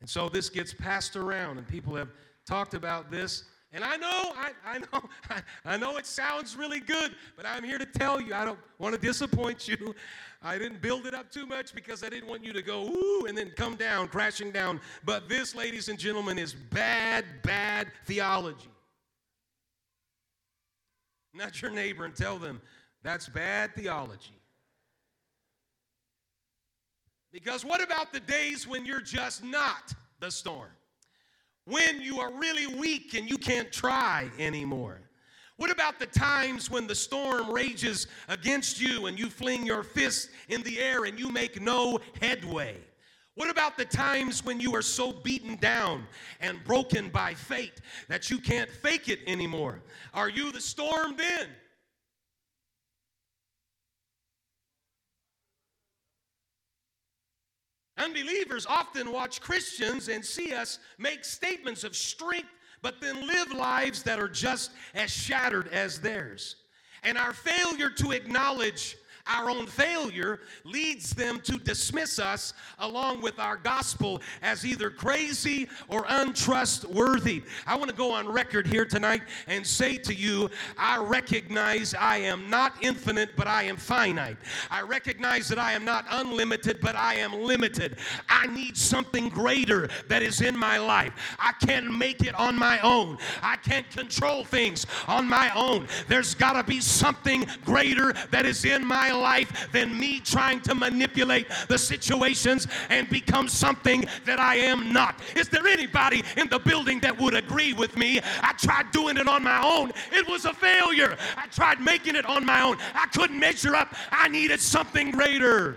And 0.00 0.08
so 0.08 0.30
this 0.30 0.48
gets 0.48 0.72
passed 0.72 1.14
around, 1.14 1.58
and 1.58 1.68
people 1.68 1.94
have 1.94 2.08
talked 2.46 2.72
about 2.72 3.10
this. 3.10 3.44
And 3.74 3.84
I 3.84 3.96
know, 3.98 4.32
I, 4.34 4.52
I 4.64 4.78
know, 4.78 4.86
I, 5.30 5.42
I 5.66 5.76
know 5.76 5.98
it 5.98 6.06
sounds 6.06 6.56
really 6.56 6.80
good, 6.80 7.14
but 7.36 7.44
I'm 7.44 7.62
here 7.64 7.76
to 7.76 7.84
tell 7.84 8.18
you, 8.18 8.32
I 8.32 8.46
don't 8.46 8.58
want 8.78 8.94
to 8.94 9.00
disappoint 9.00 9.68
you. 9.68 9.94
I 10.42 10.56
didn't 10.56 10.80
build 10.80 11.06
it 11.06 11.12
up 11.12 11.30
too 11.30 11.46
much 11.46 11.74
because 11.74 12.02
I 12.02 12.08
didn't 12.08 12.30
want 12.30 12.42
you 12.42 12.54
to 12.54 12.62
go, 12.62 12.86
ooh, 12.86 13.26
and 13.28 13.36
then 13.36 13.52
come 13.54 13.76
down, 13.76 14.08
crashing 14.08 14.52
down. 14.52 14.80
But 15.04 15.28
this, 15.28 15.54
ladies 15.54 15.90
and 15.90 15.98
gentlemen, 15.98 16.38
is 16.38 16.54
bad, 16.54 17.26
bad 17.42 17.88
theology. 18.06 18.70
Not 21.34 21.60
your 21.60 21.70
neighbor 21.70 22.06
and 22.06 22.16
tell 22.16 22.38
them 22.38 22.62
that's 23.02 23.28
bad 23.28 23.74
theology. 23.74 24.41
Because 27.32 27.64
what 27.64 27.82
about 27.82 28.12
the 28.12 28.20
days 28.20 28.68
when 28.68 28.84
you're 28.84 29.00
just 29.00 29.42
not 29.42 29.94
the 30.20 30.30
storm? 30.30 30.70
When 31.64 32.02
you 32.02 32.20
are 32.20 32.32
really 32.32 32.66
weak 32.66 33.14
and 33.14 33.28
you 33.28 33.38
can't 33.38 33.72
try 33.72 34.30
anymore? 34.38 35.00
What 35.56 35.70
about 35.70 35.98
the 35.98 36.06
times 36.06 36.70
when 36.70 36.86
the 36.86 36.94
storm 36.94 37.50
rages 37.50 38.06
against 38.28 38.80
you 38.80 39.06
and 39.06 39.18
you 39.18 39.30
fling 39.30 39.64
your 39.64 39.82
fist 39.82 40.30
in 40.48 40.62
the 40.62 40.78
air 40.78 41.04
and 41.04 41.18
you 41.18 41.30
make 41.30 41.60
no 41.60 42.00
headway? 42.20 42.76
What 43.34 43.48
about 43.48 43.78
the 43.78 43.84
times 43.86 44.44
when 44.44 44.60
you 44.60 44.74
are 44.74 44.82
so 44.82 45.12
beaten 45.12 45.56
down 45.56 46.06
and 46.40 46.62
broken 46.64 47.08
by 47.08 47.32
fate 47.32 47.80
that 48.08 48.28
you 48.28 48.38
can't 48.38 48.68
fake 48.68 49.08
it 49.08 49.20
anymore? 49.26 49.80
Are 50.12 50.28
you 50.28 50.52
the 50.52 50.60
storm 50.60 51.16
then? 51.16 51.48
Unbelievers 57.98 58.66
often 58.66 59.12
watch 59.12 59.40
Christians 59.40 60.08
and 60.08 60.24
see 60.24 60.52
us 60.52 60.78
make 60.98 61.24
statements 61.24 61.84
of 61.84 61.94
strength, 61.94 62.48
but 62.80 63.00
then 63.00 63.26
live 63.26 63.52
lives 63.52 64.02
that 64.02 64.18
are 64.18 64.28
just 64.28 64.70
as 64.94 65.10
shattered 65.10 65.68
as 65.68 66.00
theirs. 66.00 66.56
And 67.02 67.18
our 67.18 67.32
failure 67.32 67.90
to 67.90 68.12
acknowledge 68.12 68.96
our 69.26 69.48
own 69.48 69.66
failure 69.66 70.40
leads 70.64 71.10
them 71.10 71.40
to 71.40 71.58
dismiss 71.58 72.18
us 72.18 72.52
along 72.80 73.20
with 73.20 73.38
our 73.38 73.56
gospel 73.56 74.20
as 74.42 74.66
either 74.66 74.90
crazy 74.90 75.68
or 75.88 76.04
untrustworthy. 76.08 77.42
I 77.66 77.76
want 77.76 77.90
to 77.90 77.96
go 77.96 78.12
on 78.12 78.28
record 78.28 78.66
here 78.66 78.84
tonight 78.84 79.22
and 79.46 79.66
say 79.66 79.96
to 79.98 80.14
you, 80.14 80.50
I 80.76 80.98
recognize 80.98 81.94
I 81.94 82.18
am 82.18 82.50
not 82.50 82.74
infinite, 82.80 83.30
but 83.36 83.46
I 83.46 83.64
am 83.64 83.76
finite. 83.76 84.36
I 84.70 84.82
recognize 84.82 85.48
that 85.48 85.58
I 85.58 85.72
am 85.72 85.84
not 85.84 86.04
unlimited, 86.10 86.80
but 86.80 86.96
I 86.96 87.14
am 87.14 87.42
limited. 87.42 87.98
I 88.28 88.48
need 88.48 88.76
something 88.76 89.28
greater 89.28 89.88
that 90.08 90.22
is 90.22 90.40
in 90.40 90.56
my 90.56 90.78
life. 90.78 91.12
I 91.38 91.52
can't 91.64 91.96
make 91.96 92.22
it 92.22 92.34
on 92.34 92.58
my 92.58 92.80
own. 92.80 93.18
I 93.42 93.56
can't 93.56 93.88
control 93.90 94.44
things 94.44 94.86
on 95.06 95.28
my 95.28 95.50
own. 95.54 95.86
There's 96.08 96.34
got 96.34 96.54
to 96.54 96.64
be 96.64 96.80
something 96.80 97.46
greater 97.64 98.12
that 98.30 98.46
is 98.46 98.64
in 98.64 98.84
my 98.84 99.11
life 99.12 99.68
than 99.72 99.98
me 99.98 100.20
trying 100.20 100.60
to 100.62 100.74
manipulate 100.74 101.46
the 101.68 101.78
situations 101.78 102.66
and 102.88 103.08
become 103.08 103.48
something 103.48 104.04
that 104.24 104.38
I 104.38 104.56
am 104.56 104.92
not. 104.92 105.20
Is 105.36 105.48
there 105.48 105.66
anybody 105.66 106.22
in 106.36 106.48
the 106.48 106.58
building 106.58 107.00
that 107.00 107.18
would 107.20 107.34
agree 107.34 107.72
with 107.72 107.96
me? 107.96 108.20
I 108.42 108.52
tried 108.52 108.90
doing 108.92 109.16
it 109.16 109.28
on 109.28 109.42
my 109.42 109.62
own, 109.62 109.92
it 110.12 110.26
was 110.28 110.44
a 110.44 110.52
failure. 110.52 111.16
I 111.36 111.46
tried 111.46 111.80
making 111.80 112.16
it 112.16 112.26
on 112.26 112.44
my 112.44 112.62
own, 112.62 112.78
I 112.94 113.06
couldn't 113.06 113.38
measure 113.38 113.74
up. 113.74 113.94
I 114.10 114.28
needed 114.28 114.60
something 114.60 115.10
greater. 115.10 115.76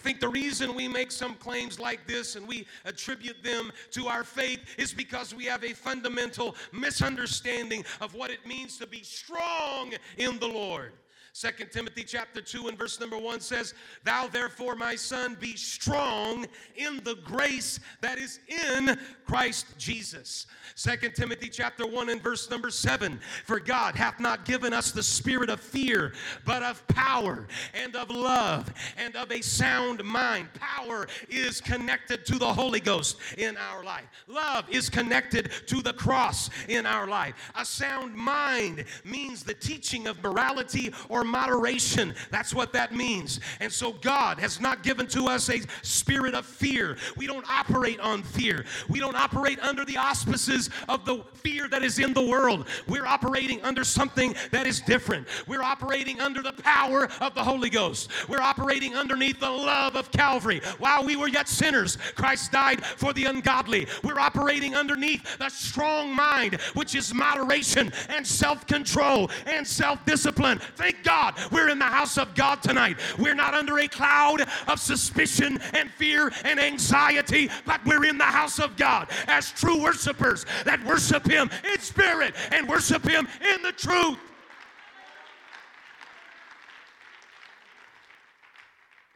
Think 0.00 0.20
the 0.20 0.28
reason 0.28 0.74
we 0.74 0.88
make 0.88 1.12
some 1.12 1.34
claims 1.36 1.78
like 1.78 2.06
this 2.06 2.36
and 2.36 2.46
we 2.46 2.66
attribute 2.84 3.42
them 3.42 3.70
to 3.92 4.06
our 4.06 4.24
faith 4.24 4.60
is 4.78 4.92
because 4.92 5.34
we 5.34 5.44
have 5.44 5.64
a 5.64 5.72
fundamental 5.72 6.56
misunderstanding 6.72 7.84
of 8.00 8.14
what 8.14 8.30
it 8.30 8.44
means 8.46 8.78
to 8.78 8.86
be 8.86 9.02
strong 9.02 9.92
in 10.16 10.38
the 10.38 10.48
Lord. 10.48 10.92
Second 11.32 11.70
Timothy 11.70 12.02
chapter 12.02 12.40
2 12.40 12.68
and 12.68 12.76
verse 12.76 12.98
number 12.98 13.16
1 13.16 13.40
says, 13.40 13.74
Thou 14.04 14.26
therefore, 14.26 14.74
my 14.74 14.96
son, 14.96 15.36
be 15.40 15.56
strong 15.56 16.46
in 16.76 17.00
the 17.04 17.16
grace 17.24 17.78
that 18.00 18.18
is 18.18 18.40
in 18.48 18.98
Christ 19.24 19.66
Jesus. 19.78 20.46
Second 20.74 21.14
Timothy 21.14 21.48
chapter 21.48 21.86
1 21.86 22.08
and 22.08 22.20
verse 22.20 22.50
number 22.50 22.70
7, 22.70 23.20
For 23.44 23.60
God 23.60 23.94
hath 23.94 24.18
not 24.18 24.44
given 24.44 24.72
us 24.72 24.90
the 24.90 25.02
spirit 25.02 25.50
of 25.50 25.60
fear, 25.60 26.14
but 26.44 26.62
of 26.62 26.86
power 26.88 27.46
and 27.74 27.94
of 27.94 28.10
love 28.10 28.72
and 28.96 29.14
of 29.14 29.30
a 29.30 29.40
sound 29.40 30.02
mind. 30.02 30.48
Power 30.54 31.06
is 31.28 31.60
connected 31.60 32.26
to 32.26 32.38
the 32.38 32.52
Holy 32.52 32.80
Ghost 32.80 33.18
in 33.38 33.56
our 33.56 33.84
life. 33.84 34.06
Love 34.26 34.64
is 34.68 34.90
connected 34.90 35.50
to 35.66 35.80
the 35.80 35.92
cross 35.92 36.50
in 36.68 36.86
our 36.86 37.06
life. 37.06 37.34
A 37.56 37.64
sound 37.64 38.14
mind 38.14 38.84
means 39.04 39.44
the 39.44 39.54
teaching 39.54 40.06
of 40.06 40.22
morality 40.22 40.92
or 41.08 41.19
or 41.20 41.24
moderation. 41.24 42.14
That's 42.30 42.54
what 42.54 42.72
that 42.72 42.94
means. 42.94 43.40
And 43.60 43.70
so 43.72 43.92
God 43.92 44.38
has 44.38 44.60
not 44.60 44.82
given 44.82 45.06
to 45.08 45.26
us 45.26 45.50
a 45.50 45.60
spirit 45.82 46.34
of 46.34 46.46
fear. 46.46 46.96
We 47.16 47.26
don't 47.26 47.48
operate 47.48 48.00
on 48.00 48.22
fear. 48.22 48.64
We 48.88 49.00
don't 49.00 49.16
operate 49.16 49.58
under 49.60 49.84
the 49.84 49.98
auspices 49.98 50.70
of 50.88 51.04
the 51.04 51.22
fear 51.34 51.68
that 51.68 51.82
is 51.82 51.98
in 51.98 52.14
the 52.14 52.26
world. 52.26 52.66
We're 52.88 53.06
operating 53.06 53.60
under 53.62 53.84
something 53.84 54.34
that 54.50 54.66
is 54.66 54.80
different. 54.80 55.26
We're 55.46 55.62
operating 55.62 56.20
under 56.20 56.42
the 56.42 56.52
power 56.52 57.08
of 57.20 57.34
the 57.34 57.44
Holy 57.44 57.70
Ghost. 57.70 58.10
We're 58.28 58.40
operating 58.40 58.94
underneath 58.94 59.40
the 59.40 59.50
love 59.50 59.96
of 59.96 60.10
Calvary. 60.10 60.60
While 60.78 61.04
we 61.04 61.16
were 61.16 61.28
yet 61.28 61.48
sinners, 61.48 61.96
Christ 62.14 62.52
died 62.52 62.84
for 62.84 63.12
the 63.12 63.24
ungodly. 63.26 63.86
We're 64.02 64.18
operating 64.18 64.74
underneath 64.74 65.38
the 65.38 65.48
strong 65.50 66.14
mind, 66.14 66.54
which 66.74 66.94
is 66.94 67.12
moderation 67.12 67.92
and 68.08 68.26
self 68.26 68.66
control 68.66 69.30
and 69.46 69.66
self 69.66 70.04
discipline. 70.06 70.60
Thank 70.76 71.02
God 71.02 71.09
God. 71.10 71.34
We're 71.50 71.68
in 71.70 71.80
the 71.80 71.84
house 71.84 72.18
of 72.18 72.36
God 72.36 72.62
tonight. 72.62 72.96
We're 73.18 73.34
not 73.34 73.52
under 73.52 73.80
a 73.80 73.88
cloud 73.88 74.46
of 74.68 74.78
suspicion 74.78 75.60
and 75.74 75.90
fear 75.90 76.30
and 76.44 76.60
anxiety, 76.60 77.50
but 77.66 77.84
we're 77.84 78.04
in 78.04 78.16
the 78.16 78.24
house 78.24 78.60
of 78.60 78.76
God 78.76 79.08
as 79.26 79.50
true 79.50 79.82
worshipers 79.82 80.46
that 80.64 80.82
worship 80.84 81.26
Him 81.26 81.50
in 81.72 81.80
spirit 81.80 82.36
and 82.52 82.68
worship 82.68 83.02
Him 83.02 83.26
in 83.54 83.62
the 83.62 83.72
truth. 83.72 84.18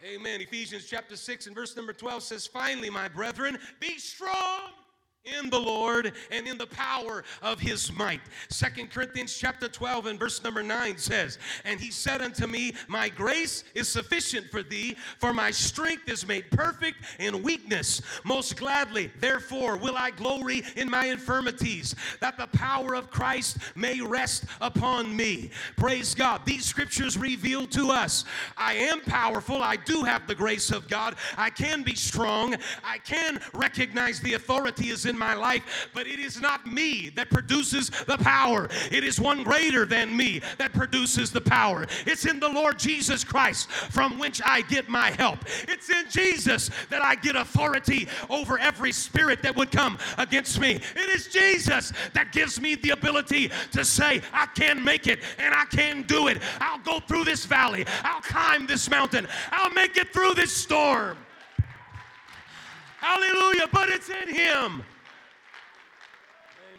Amen. 0.05 0.41
Ephesians 0.41 0.87
chapter 0.91 1.17
6 1.17 1.47
and 1.47 1.55
verse 1.55 1.77
number 1.77 1.93
12 1.93 2.25
says, 2.25 2.47
Finally, 2.47 2.91
my 2.91 3.07
brethren, 3.07 3.57
be 3.79 3.99
strong 3.99 4.73
in 5.25 5.49
the 5.49 5.59
Lord 5.59 6.13
and 6.31 6.47
in 6.47 6.59
the 6.59 6.67
power 6.67 7.25
of 7.41 7.59
his 7.59 7.91
might. 7.93 8.21
Second 8.49 8.91
Corinthians 8.91 9.37
chapter 9.37 9.69
12 9.69 10.07
and 10.07 10.19
verse 10.19 10.43
number 10.43 10.63
9 10.63 10.99
says, 10.99 11.39
And 11.65 11.81
he 11.81 11.91
said 11.91 12.21
unto 12.21 12.47
me, 12.47 12.75
My 12.89 13.09
grace 13.09 13.65
is 13.75 13.89
sufficient 13.89 14.51
for 14.51 14.63
thee, 14.63 14.97
for 15.19 15.33
my 15.33 15.51
strength 15.51 16.09
is 16.09 16.27
made 16.27 16.51
perfect 16.51 16.99
in 17.19 17.43
weakness. 17.43 18.03
Most 18.25 18.57
gladly, 18.57 19.11
therefore, 19.19 19.77
will 19.77 19.97
I 19.97 20.11
glory 20.11 20.63
in 20.77 20.91
my 20.91 21.07
infirmities, 21.07 21.95
that 22.21 22.37
the 22.37 22.47
power 22.49 22.95
of 22.95 23.11
Christ 23.11 23.57
may 23.75 24.01
rest 24.01 24.45
upon 24.61 25.15
me. 25.17 25.51
Praise 25.77 26.15
God. 26.15 26.43
These 26.45 26.67
scriptures 26.67 27.17
reveal 27.17 27.67
to 27.69 27.91
us 27.91 28.25
I 28.57 28.75
am 28.75 29.01
powerful, 29.01 29.63
I 29.63 29.77
do 29.77 30.03
have 30.03 30.27
the 30.27 30.35
grace 30.35 30.71
of 30.71 30.89
God, 30.89 31.17
I 31.37 31.51
can 31.51 31.83
be 31.83 31.95
strong, 31.95 32.57
I 32.83 32.99
can 32.99 33.41
recognize 33.55 34.21
the 34.21 34.35
authority 34.35 34.89
is 34.89 35.07
in 35.07 35.14
in 35.15 35.19
my 35.19 35.35
life, 35.35 35.89
but 35.95 36.07
it 36.07 36.19
is 36.19 36.41
not 36.41 36.67
me 36.67 37.09
that 37.11 37.31
produces 37.31 37.89
the 38.07 38.19
power. 38.19 38.69
It 38.91 39.05
is 39.05 39.19
one 39.19 39.43
greater 39.43 39.87
than 39.87 40.15
me 40.15 40.43
that 40.59 40.73
produces 40.75 41.31
the 41.31 41.41
power. 41.41 41.87
It's 42.05 42.27
in 42.27 42.41
the 42.41 42.49
Lord 42.49 42.79
Jesus 42.79 43.25
Christ 43.25 43.71
from 43.71 44.19
which 44.19 44.43
I 44.45 44.61
get 44.63 44.89
my 44.89 45.11
help. 45.13 45.39
It's 45.69 45.89
in 45.89 46.11
Jesus 46.11 46.71
that 46.91 47.03
I 47.03 47.15
get 47.15 47.37
authority 47.37 48.09
over 48.29 48.59
every 48.59 48.93
spirit 48.93 49.43
that 49.43 49.57
would 49.57 49.71
come 49.71 49.99
against 50.19 50.61
me. 50.61 50.73
It 50.73 51.09
is 51.11 51.29
Jesus 51.29 51.93
that 52.13 52.33
gives 52.33 52.61
me 52.61 52.75
the 52.75 52.91
ability 52.91 53.51
to 53.73 53.85
say, 53.85 54.21
I 54.33 54.47
can 54.47 54.83
make 54.83 55.07
it 55.07 55.21
and 55.39 55.55
I 55.55 55.65
can 55.67 56.03
do 56.03 56.27
it. 56.29 56.39
I'll 56.61 56.81
go 56.81 56.99
through 56.99 57.25
this 57.25 57.45
valley, 57.45 57.87
I'll 58.03 58.21
climb 58.21 58.67
this 58.67 58.91
mountain, 58.91 59.29
I'll 59.53 59.71
make 59.71 59.97
it 59.97 60.13
through 60.13 60.35
this 60.35 60.53
storm. 60.53 61.17
Hallelujah, 62.99 63.69
but 63.71 63.91
it's 63.91 64.09
in 64.09 64.35
Him. 64.35 64.83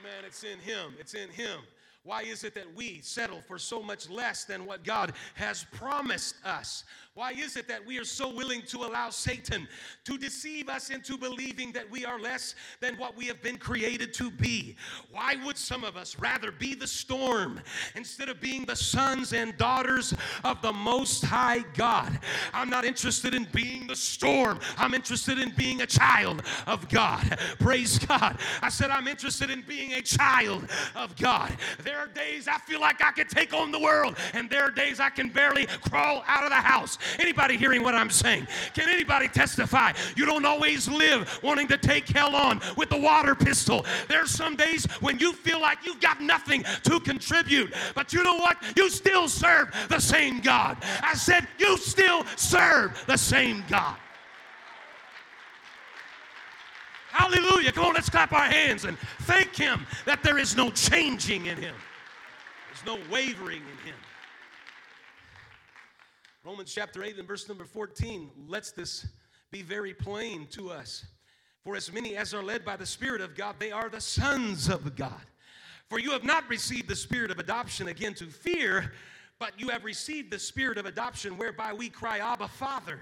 Amen. 0.05 0.23
It's 0.27 0.43
in 0.43 0.59
Him. 0.59 0.93
It's 0.99 1.15
in 1.15 1.29
Him. 1.29 1.61
Why 2.05 2.21
is 2.21 2.43
it 2.43 2.53
that 2.53 2.71
we 2.75 2.99
settle 3.01 3.41
for 3.41 3.57
so 3.57 3.81
much 3.81 4.11
less 4.11 4.45
than 4.45 4.67
what 4.67 4.83
God 4.83 5.13
has 5.33 5.65
promised 5.71 6.35
us? 6.45 6.83
Why 7.15 7.31
is 7.31 7.55
it 7.55 7.67
that 7.69 7.83
we 7.85 7.97
are 7.97 8.03
so 8.03 8.29
willing 8.29 8.61
to 8.63 8.79
allow 8.79 9.09
Satan 9.09 9.69
to 10.03 10.17
deceive 10.17 10.67
us 10.67 10.89
into 10.89 11.17
believing 11.17 11.71
that 11.71 11.89
we 11.89 12.03
are 12.03 12.19
less 12.19 12.55
than 12.81 12.97
what 12.97 13.15
we 13.15 13.25
have 13.27 13.41
been 13.41 13.55
created 13.57 14.13
to 14.15 14.29
be? 14.29 14.75
Why 15.11 15.35
would 15.45 15.57
some 15.57 15.85
of 15.85 15.95
us 15.95 16.19
rather 16.19 16.51
be 16.51 16.75
the 16.75 16.85
storm 16.85 17.61
instead 17.95 18.27
of 18.27 18.41
being 18.41 18.65
the 18.65 18.75
sons 18.75 19.31
and 19.31 19.57
daughters 19.57 20.13
of 20.43 20.61
the 20.61 20.73
Most 20.73 21.23
High 21.23 21.63
God? 21.73 22.19
I'm 22.53 22.69
not 22.69 22.83
interested 22.83 23.33
in 23.33 23.47
being 23.53 23.87
the 23.87 23.95
storm, 23.95 24.59
I'm 24.77 24.93
interested 24.93 25.39
in 25.39 25.51
being 25.51 25.81
a 25.81 25.87
child 25.87 26.43
of 26.67 26.87
God. 26.89 27.39
Praise 27.59 27.97
God. 27.97 28.37
I 28.61 28.67
said, 28.67 28.91
I'm 28.91 29.07
interested 29.07 29.49
in 29.49 29.61
being 29.61 29.93
a 29.93 30.01
child 30.01 30.69
of 30.97 31.15
God. 31.15 31.55
There 31.81 31.94
are 31.95 32.07
days 32.07 32.47
I 32.47 32.57
feel 32.59 32.79
like 32.79 33.03
I 33.03 33.11
could 33.11 33.29
take 33.29 33.53
on 33.53 33.71
the 33.71 33.79
world, 33.79 34.17
and 34.33 34.49
there 34.49 34.63
are 34.63 34.71
days 34.71 34.99
I 34.99 35.09
can 35.09 35.29
barely 35.29 35.65
crawl 35.89 36.23
out 36.27 36.43
of 36.43 36.49
the 36.49 36.55
house. 36.55 36.97
Anybody 37.19 37.57
hearing 37.57 37.83
what 37.83 37.95
I'm 37.95 38.09
saying? 38.09 38.47
Can 38.73 38.89
anybody 38.89 39.27
testify? 39.27 39.93
You 40.15 40.25
don't 40.25 40.45
always 40.45 40.87
live 40.87 41.39
wanting 41.43 41.67
to 41.69 41.77
take 41.77 42.07
hell 42.07 42.35
on 42.35 42.61
with 42.77 42.89
the 42.89 42.99
water 42.99 43.35
pistol. 43.35 43.85
There's 44.07 44.31
some 44.31 44.55
days 44.55 44.85
when 45.01 45.19
you 45.19 45.33
feel 45.33 45.61
like 45.61 45.85
you've 45.85 46.01
got 46.01 46.21
nothing 46.21 46.63
to 46.83 46.99
contribute, 46.99 47.73
but 47.93 48.13
you 48.13 48.23
know 48.23 48.37
what? 48.37 48.57
You 48.75 48.89
still 48.89 49.27
serve 49.27 49.73
the 49.89 49.99
same 49.99 50.41
God. 50.41 50.77
I 51.01 51.13
said, 51.15 51.47
You 51.59 51.77
still 51.77 52.25
serve 52.35 53.03
the 53.07 53.17
same 53.17 53.63
God. 53.69 53.97
Hallelujah. 57.15 57.71
Come 57.71 57.85
on, 57.85 57.93
let's 57.93 58.09
clap 58.09 58.33
our 58.33 58.43
hands 58.43 58.83
and 58.83 58.97
thank 59.21 59.55
Him 59.55 59.87
that 60.05 60.21
there 60.21 60.37
is 60.37 60.57
no 60.57 60.69
changing 60.69 61.45
in 61.45 61.55
Him, 61.55 61.73
there's 62.67 62.85
no 62.85 63.01
wavering 63.09 63.61
in 63.61 63.87
Him. 63.87 63.95
Romans 66.43 66.73
chapter 66.73 67.05
8 67.05 67.17
and 67.17 67.25
verse 67.25 67.47
number 67.47 67.63
14 67.63 68.29
lets 68.49 68.71
this 68.71 69.07
be 69.49 69.61
very 69.61 69.93
plain 69.93 70.45
to 70.47 70.69
us. 70.69 71.05
For 71.63 71.77
as 71.77 71.91
many 71.91 72.17
as 72.17 72.33
are 72.33 72.43
led 72.43 72.65
by 72.65 72.75
the 72.75 72.85
Spirit 72.85 73.21
of 73.21 73.33
God, 73.33 73.55
they 73.59 73.71
are 73.71 73.87
the 73.87 74.01
sons 74.01 74.67
of 74.67 74.95
God. 74.97 75.25
For 75.89 75.99
you 75.99 76.11
have 76.11 76.25
not 76.25 76.47
received 76.49 76.89
the 76.89 76.95
spirit 76.97 77.31
of 77.31 77.39
adoption 77.39 77.87
again 77.87 78.13
to 78.15 78.25
fear, 78.25 78.91
but 79.39 79.53
you 79.57 79.69
have 79.69 79.85
received 79.85 80.31
the 80.31 80.39
spirit 80.39 80.77
of 80.77 80.85
adoption 80.85 81.37
whereby 81.37 81.71
we 81.71 81.89
cry, 81.89 82.17
Abba, 82.17 82.49
Father. 82.49 82.99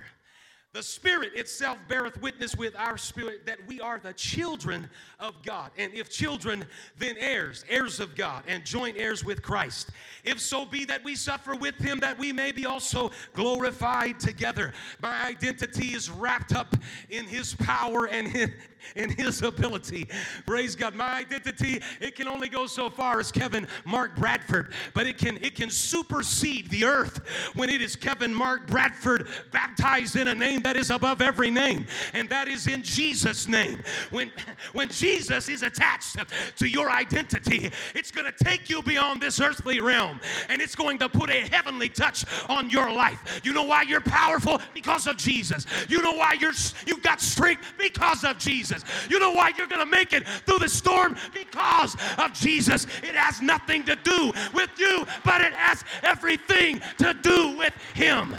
The 0.74 0.82
Spirit 0.82 1.34
itself 1.36 1.78
beareth 1.88 2.20
witness 2.20 2.56
with 2.56 2.76
our 2.76 2.98
spirit 2.98 3.46
that 3.46 3.60
we 3.68 3.80
are 3.80 4.00
the 4.02 4.14
children 4.14 4.90
of 5.20 5.36
God. 5.44 5.70
And 5.78 5.94
if 5.94 6.10
children, 6.10 6.66
then 6.98 7.16
heirs, 7.20 7.64
heirs 7.70 8.00
of 8.00 8.16
God, 8.16 8.44
and 8.48 8.66
joint 8.66 8.98
heirs 8.98 9.24
with 9.24 9.44
Christ. 9.44 9.92
If 10.24 10.40
so 10.40 10.66
be 10.66 10.84
that 10.86 11.04
we 11.04 11.16
suffer 11.16 11.54
with 11.54 11.76
him, 11.76 12.00
that 12.00 12.18
we 12.18 12.34
may 12.34 12.52
be 12.52 12.66
also 12.66 13.12
glorified 13.34 14.20
together. 14.20 14.74
My 15.00 15.24
identity 15.24 15.94
is 15.94 16.10
wrapped 16.10 16.56
up 16.56 16.76
in 17.12 17.26
his 17.26 17.54
power 17.54 18.08
and 18.08 18.28
his, 18.28 18.50
in 18.96 19.12
his 19.12 19.44
ability. 19.44 20.10
Praise 20.48 20.76
God. 20.76 20.96
My 20.96 21.20
identity, 21.20 21.82
it 22.02 22.16
can 22.16 22.28
only 22.28 22.50
go 22.50 22.66
so 22.66 22.90
far 22.90 23.20
as 23.20 23.32
Kevin 23.32 23.68
Mark 23.86 24.16
Bradford, 24.16 24.74
but 24.96 25.06
it 25.06 25.20
can 25.20 25.38
it 25.38 25.56
can 25.56 25.70
supersede 25.70 26.70
the 26.72 26.84
earth 26.84 27.22
when 27.54 27.70
it 27.70 27.82
is 27.82 27.96
Kevin 27.96 28.34
Mark 28.34 28.66
Bradford 28.68 29.28
baptized 29.52 30.16
in 30.16 30.30
a 30.30 30.36
name 30.36 30.63
that 30.64 30.76
is 30.76 30.90
above 30.90 31.22
every 31.22 31.52
name, 31.52 31.86
and 32.14 32.30
that 32.30 32.48
is 32.48 32.68
in 32.68 32.84
Jesus' 32.84 33.48
name. 33.48 33.82
When 34.12 34.32
when 34.74 34.90
Jesus 34.90 35.50
is 35.50 35.64
attached 35.64 36.18
to 36.58 36.68
your 36.68 36.90
identity, 36.90 37.72
it's 37.96 38.12
going 38.12 38.32
to 38.32 38.44
take 38.44 38.70
you 38.70 38.82
beyond 38.82 39.22
this 39.22 39.40
earthly 39.40 39.80
realm 39.80 40.20
and 40.50 40.62
it's 40.62 40.76
going 40.76 40.98
to 41.00 41.10
put 41.10 41.30
a 41.30 41.42
heavenly 41.48 41.90
touch 41.90 42.26
on 42.50 42.70
your 42.70 42.92
life. 42.92 43.42
You 43.44 43.54
know 43.54 43.64
why 43.64 43.84
you're 43.84 44.02
powerful? 44.02 44.62
Because 44.74 45.08
of 45.08 45.18
Jesus. 45.18 45.66
You 45.90 46.02
know 46.02 46.14
why 46.14 46.34
you're 46.34 46.54
you've 46.86 47.04
got 47.04 47.22
strength? 47.22 47.74
Because 47.78 48.24
of 48.24 48.38
Jesus. 48.38 48.84
You 49.10 49.20
know 49.20 49.32
why 49.32 49.52
you're 49.58 49.68
going 49.68 49.84
to 49.84 49.92
make 49.92 50.14
it 50.14 50.28
through 50.28 50.60
the 50.60 50.70
storm? 50.70 51.16
Because 51.34 51.96
of 52.18 52.34
Jesus. 52.34 52.86
It 53.04 53.16
has 53.16 53.42
nothing 53.42 53.84
to 53.86 53.96
do 53.96 54.32
with 54.54 54.70
you, 54.78 55.06
but 55.24 55.42
it 55.42 55.54
has 55.54 55.84
everything 56.04 56.82
to 56.98 57.14
do 57.14 57.58
with 57.58 57.74
Him. 57.94 58.36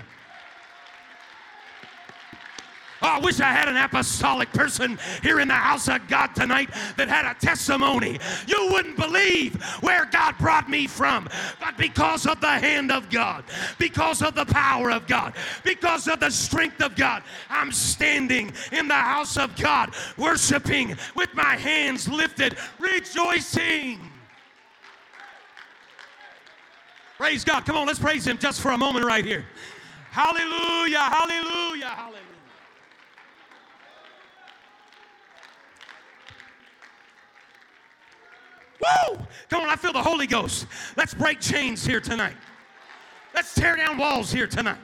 Oh, 3.05 3.09
I 3.09 3.19
wish 3.19 3.39
I 3.39 3.53
had 3.53 3.69
an 3.69 3.77
apostolic 3.77 4.51
person 4.55 4.99
here 5.23 5.39
in 5.41 5.49
the 5.49 5.55
house 5.55 5.89
of 5.89 6.09
God 6.09 6.29
tonight 6.29 6.71
that 6.97 7.07
had 7.07 7.31
a 7.31 7.35
testimony. 7.39 8.19
You 8.47 8.71
wouldn't 8.73 8.97
believe 8.97 9.63
where 9.83 10.07
God 10.07 10.39
brought 10.39 10.71
me 10.71 10.87
from, 10.87 11.29
but 11.61 11.77
because 11.77 12.25
of 12.25 12.41
the 12.41 12.49
hand 12.49 12.91
of 12.91 13.11
God, 13.11 13.45
because 13.79 14.23
of 14.23 14.35
the 14.35 14.47
power 14.47 14.91
of 14.91 15.07
God, 15.07 15.35
because 15.65 16.09
of 16.09 16.19
the 16.19 16.31
strength 16.31 16.81
of 16.81 16.97
God, 16.97 17.23
I'm 17.51 17.73
standing 17.73 18.51
in 18.73 18.89
the 18.89 18.95
house 18.95 19.37
of 19.37 19.55
God, 19.55 19.95
worshiping 20.17 20.97
with 21.15 21.35
my 21.35 21.57
hands 21.57 22.09
lifted, 22.09 22.57
rejoicing. 22.79 24.01
Praise 27.19 27.45
God. 27.45 27.67
Come 27.67 27.77
on, 27.77 27.87
let's 27.87 27.99
praise 27.99 28.27
Him 28.27 28.39
just 28.39 28.63
for 28.63 28.71
a 28.71 28.79
moment 28.79 29.05
right 29.05 29.27
here. 29.27 29.45
Hallelujah, 30.11 31.01
hallelujah, 31.01 31.87
hallelujah. 31.89 32.34
Woo! 38.81 39.19
Come 39.49 39.63
on, 39.63 39.69
I 39.69 39.77
feel 39.77 39.93
the 39.93 40.03
Holy 40.03 40.27
Ghost. 40.27 40.67
Let's 40.97 41.15
break 41.15 41.41
chains 41.41 41.87
here 41.87 42.01
tonight. 42.01 42.37
Let's 43.35 43.55
tear 43.55 43.77
down 43.77 43.99
walls 43.99 44.33
here 44.33 44.47
tonight. 44.47 44.79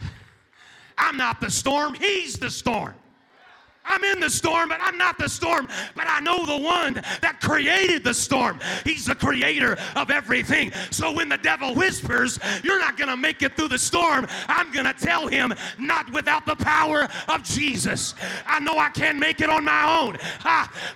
I'm 0.98 1.16
not 1.16 1.40
the 1.40 1.50
storm, 1.50 1.94
He's 1.94 2.34
the 2.34 2.50
storm. 2.50 2.94
I'm 3.88 4.04
in 4.04 4.20
the 4.20 4.30
storm, 4.30 4.68
but 4.68 4.78
I'm 4.80 4.98
not 4.98 5.18
the 5.18 5.28
storm. 5.28 5.68
But 5.94 6.06
I 6.08 6.20
know 6.20 6.44
the 6.44 6.58
one 6.58 6.94
that 6.94 7.40
created 7.40 8.04
the 8.04 8.14
storm. 8.14 8.60
He's 8.84 9.06
the 9.06 9.14
creator 9.14 9.76
of 9.96 10.10
everything. 10.10 10.72
So 10.90 11.12
when 11.12 11.28
the 11.28 11.38
devil 11.38 11.74
whispers, 11.74 12.38
You're 12.62 12.78
not 12.78 12.96
going 12.96 13.08
to 13.08 13.16
make 13.16 13.42
it 13.42 13.56
through 13.56 13.68
the 13.68 13.78
storm, 13.78 14.26
I'm 14.48 14.72
going 14.72 14.86
to 14.86 14.92
tell 14.92 15.26
him, 15.26 15.54
Not 15.78 16.12
without 16.12 16.46
the 16.46 16.56
power 16.56 17.08
of 17.28 17.42
Jesus. 17.42 18.14
I 18.46 18.60
know 18.60 18.78
I 18.78 18.90
can't 18.90 19.18
make 19.18 19.40
it 19.40 19.50
on 19.50 19.64
my 19.64 20.00
own, 20.00 20.18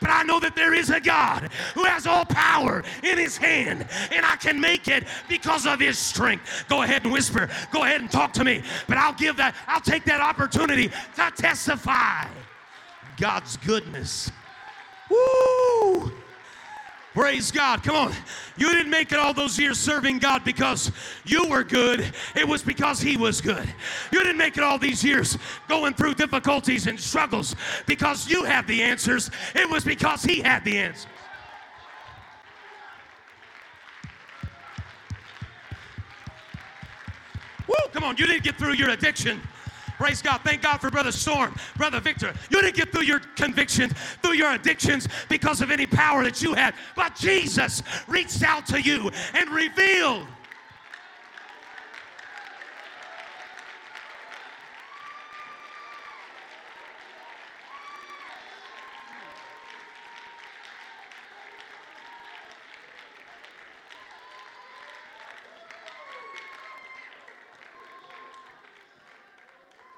but 0.00 0.10
I 0.10 0.22
know 0.24 0.40
that 0.40 0.54
there 0.54 0.74
is 0.74 0.90
a 0.90 1.00
God 1.00 1.50
who 1.74 1.84
has 1.84 2.06
all 2.06 2.24
power 2.24 2.82
in 3.02 3.18
his 3.18 3.36
hand, 3.36 3.86
and 4.10 4.24
I 4.24 4.36
can 4.36 4.60
make 4.60 4.88
it 4.88 5.04
because 5.28 5.66
of 5.66 5.80
his 5.80 5.98
strength. 5.98 6.64
Go 6.68 6.82
ahead 6.82 7.04
and 7.04 7.12
whisper. 7.12 7.48
Go 7.72 7.84
ahead 7.84 8.00
and 8.00 8.10
talk 8.10 8.32
to 8.34 8.44
me. 8.44 8.62
But 8.86 8.98
I'll 8.98 9.14
give 9.14 9.36
that, 9.36 9.54
I'll 9.66 9.80
take 9.80 10.04
that 10.04 10.20
opportunity 10.20 10.88
to 10.88 11.32
testify. 11.36 12.26
God's 13.22 13.56
goodness. 13.58 14.32
Woo! 15.08 16.10
Praise 17.14 17.52
God. 17.52 17.84
Come 17.84 17.94
on. 17.94 18.12
You 18.56 18.68
didn't 18.72 18.90
make 18.90 19.12
it 19.12 19.18
all 19.20 19.32
those 19.32 19.56
years 19.60 19.78
serving 19.78 20.18
God 20.18 20.42
because 20.42 20.90
you 21.24 21.46
were 21.46 21.62
good. 21.62 22.12
It 22.34 22.48
was 22.48 22.62
because 22.64 23.00
He 23.00 23.16
was 23.16 23.40
good. 23.40 23.72
You 24.10 24.18
didn't 24.24 24.38
make 24.38 24.56
it 24.56 24.64
all 24.64 24.76
these 24.76 25.04
years 25.04 25.38
going 25.68 25.94
through 25.94 26.14
difficulties 26.14 26.88
and 26.88 26.98
struggles 26.98 27.54
because 27.86 28.28
you 28.28 28.42
had 28.42 28.66
the 28.66 28.82
answers. 28.82 29.30
It 29.54 29.70
was 29.70 29.84
because 29.84 30.24
He 30.24 30.40
had 30.40 30.64
the 30.64 30.76
answers. 30.78 31.06
Woo! 37.68 37.76
Come 37.92 38.02
on. 38.02 38.16
You 38.16 38.26
didn't 38.26 38.42
get 38.42 38.58
through 38.58 38.72
your 38.72 38.90
addiction 38.90 39.40
Praise 40.02 40.20
God. 40.20 40.40
Thank 40.42 40.62
God 40.62 40.78
for 40.78 40.90
Brother 40.90 41.12
Storm, 41.12 41.54
Brother 41.76 42.00
Victor. 42.00 42.34
You 42.50 42.60
didn't 42.60 42.74
get 42.74 42.90
through 42.90 43.04
your 43.04 43.20
convictions, 43.20 43.92
through 44.20 44.32
your 44.32 44.50
addictions 44.50 45.06
because 45.28 45.60
of 45.60 45.70
any 45.70 45.86
power 45.86 46.24
that 46.24 46.42
you 46.42 46.54
had, 46.54 46.74
but 46.96 47.14
Jesus 47.14 47.84
reached 48.08 48.42
out 48.42 48.66
to 48.66 48.80
you 48.80 49.12
and 49.32 49.48
revealed. 49.50 50.26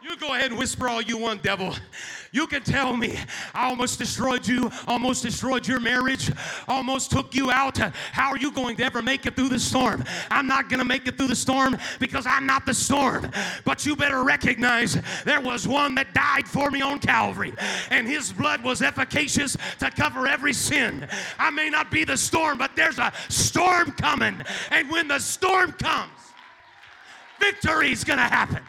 You 0.04 0.18
go 0.18 0.33
ahead 0.44 0.50
and 0.50 0.58
whisper 0.58 0.88
all 0.88 1.00
you 1.00 1.16
want, 1.16 1.42
devil. 1.42 1.74
You 2.30 2.46
can 2.46 2.62
tell 2.62 2.94
me, 2.94 3.18
I 3.54 3.70
almost 3.70 3.98
destroyed 3.98 4.46
you, 4.46 4.70
almost 4.86 5.22
destroyed 5.22 5.66
your 5.66 5.80
marriage, 5.80 6.30
almost 6.68 7.10
took 7.10 7.34
you 7.34 7.50
out. 7.50 7.78
How 7.78 8.28
are 8.28 8.36
you 8.36 8.52
going 8.52 8.76
to 8.76 8.84
ever 8.84 9.00
make 9.00 9.24
it 9.24 9.36
through 9.36 9.48
the 9.48 9.58
storm? 9.58 10.04
I'm 10.30 10.46
not 10.46 10.68
going 10.68 10.80
to 10.80 10.84
make 10.84 11.08
it 11.08 11.16
through 11.16 11.28
the 11.28 11.36
storm 11.36 11.78
because 11.98 12.26
I'm 12.26 12.44
not 12.44 12.66
the 12.66 12.74
storm. 12.74 13.30
But 13.64 13.86
you 13.86 13.96
better 13.96 14.22
recognize 14.22 14.98
there 15.24 15.40
was 15.40 15.66
one 15.66 15.94
that 15.94 16.12
died 16.12 16.46
for 16.46 16.70
me 16.70 16.82
on 16.82 16.98
Calvary, 16.98 17.54
and 17.88 18.06
his 18.06 18.30
blood 18.30 18.62
was 18.62 18.82
efficacious 18.82 19.56
to 19.78 19.90
cover 19.92 20.26
every 20.26 20.52
sin. 20.52 21.08
I 21.38 21.48
may 21.48 21.70
not 21.70 21.90
be 21.90 22.04
the 22.04 22.18
storm, 22.18 22.58
but 22.58 22.76
there's 22.76 22.98
a 22.98 23.14
storm 23.30 23.92
coming. 23.92 24.42
And 24.70 24.90
when 24.90 25.08
the 25.08 25.20
storm 25.20 25.72
comes, 25.72 26.10
victory's 27.40 28.04
going 28.04 28.18
to 28.18 28.24
happen. 28.24 28.62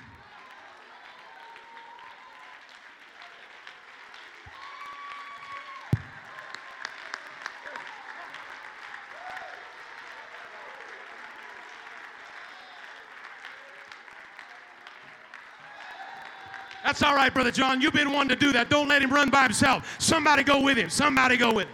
That's 16.86 17.02
all 17.02 17.16
right, 17.16 17.34
Brother 17.34 17.50
John. 17.50 17.82
You've 17.82 17.94
been 17.94 18.12
one 18.12 18.30
to 18.30 18.36
do 18.36 18.52
that. 18.52 18.70
Don't 18.70 18.88
let 18.88 19.02
him 19.02 19.12
run 19.12 19.32
by 19.32 19.42
himself. 19.42 19.96
Somebody 20.00 20.44
go 20.44 20.62
with 20.62 20.78
him. 20.78 20.88
Somebody 20.92 21.36
go 21.36 21.52
with 21.52 21.66
him. 21.66 21.74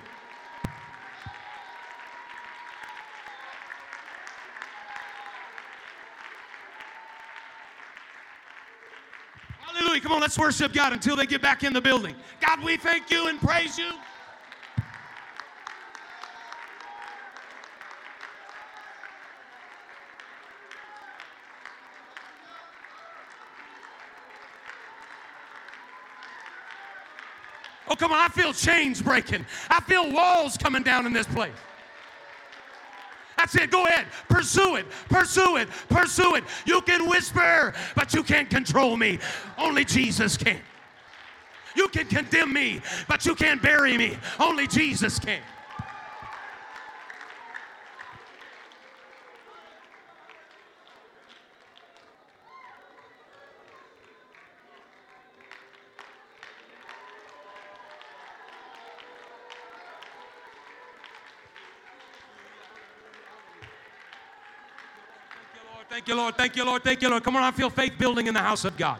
Hallelujah. 9.60 10.00
Come 10.00 10.13
on, 10.13 10.21
let's 10.21 10.39
worship 10.39 10.71
God 10.71 10.93
until 10.93 11.17
they 11.17 11.26
get 11.26 11.41
back 11.41 11.65
in 11.65 11.74
the 11.74 11.82
building. 11.82 12.15
God, 12.39 12.63
we 12.63 12.78
thank 12.78 13.12
you 13.12 13.28
and 13.28 13.38
praise 13.41 13.78
you. 13.78 13.91
Come 28.02 28.12
on, 28.12 28.18
I 28.18 28.30
feel 28.30 28.52
chains 28.52 29.00
breaking. 29.00 29.46
I 29.70 29.80
feel 29.82 30.12
walls 30.12 30.58
coming 30.58 30.82
down 30.82 31.06
in 31.06 31.14
this 31.14 31.28
place. 31.28 31.54
That's 33.38 33.56
it. 33.56 33.70
Go 33.70 33.86
ahead. 33.86 34.08
Pursue 34.28 34.78
it. 34.78 34.88
Pursue 35.08 35.58
it. 35.58 35.70
Pursue 35.88 36.36
it. 36.36 36.44
You 36.66 36.82
can 36.82 37.08
whisper, 37.08 37.76
but 37.96 38.12
you 38.16 38.24
can't 38.24 38.50
control 38.50 38.98
me. 38.98 39.20
Only 39.56 39.86
Jesus 39.86 40.36
can. 40.36 40.60
You 41.76 41.88
can 41.90 42.08
condemn 42.08 42.52
me, 42.52 42.82
but 43.08 43.24
you 43.26 43.36
can't 43.36 43.62
bury 43.62 43.96
me. 43.98 44.18
Only 44.40 44.66
Jesus 44.66 45.20
can. 45.20 45.42
Thank 66.02 66.08
you, 66.08 66.16
Lord. 66.16 66.36
Thank 66.36 66.56
you, 66.56 66.66
Lord. 66.66 66.84
Thank 66.84 67.02
you, 67.04 67.10
Lord. 67.10 67.24
Come 67.24 67.36
on, 67.36 67.44
I 67.44 67.52
feel 67.52 67.70
faith 67.70 67.94
building 68.00 68.26
in 68.26 68.34
the 68.34 68.40
house 68.40 68.66
of 68.66 68.76
God. 68.76 68.98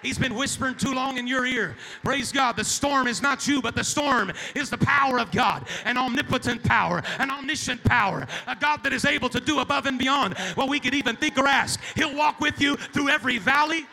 He's 0.00 0.18
been 0.18 0.34
whispering 0.34 0.76
too 0.76 0.94
long 0.94 1.18
in 1.18 1.26
your 1.26 1.44
ear. 1.44 1.76
Praise 2.02 2.32
God. 2.32 2.56
The 2.56 2.64
storm 2.64 3.06
is 3.06 3.20
not 3.20 3.46
you, 3.46 3.60
but 3.60 3.74
the 3.74 3.84
storm 3.84 4.32
is 4.54 4.70
the 4.70 4.78
power 4.78 5.18
of 5.18 5.30
God, 5.30 5.66
an 5.84 5.98
omnipotent 5.98 6.64
power, 6.64 7.02
an 7.18 7.30
omniscient 7.30 7.84
power, 7.84 8.26
a 8.46 8.56
God 8.56 8.82
that 8.82 8.94
is 8.94 9.04
able 9.04 9.28
to 9.28 9.40
do 9.40 9.58
above 9.58 9.84
and 9.84 9.98
beyond 9.98 10.38
what 10.54 10.70
we 10.70 10.80
could 10.80 10.94
even 10.94 11.14
think 11.14 11.36
or 11.36 11.46
ask. 11.46 11.78
He'll 11.94 12.16
walk 12.16 12.40
with 12.40 12.62
you 12.62 12.76
through 12.76 13.10
every 13.10 13.36
valley, 13.36 13.84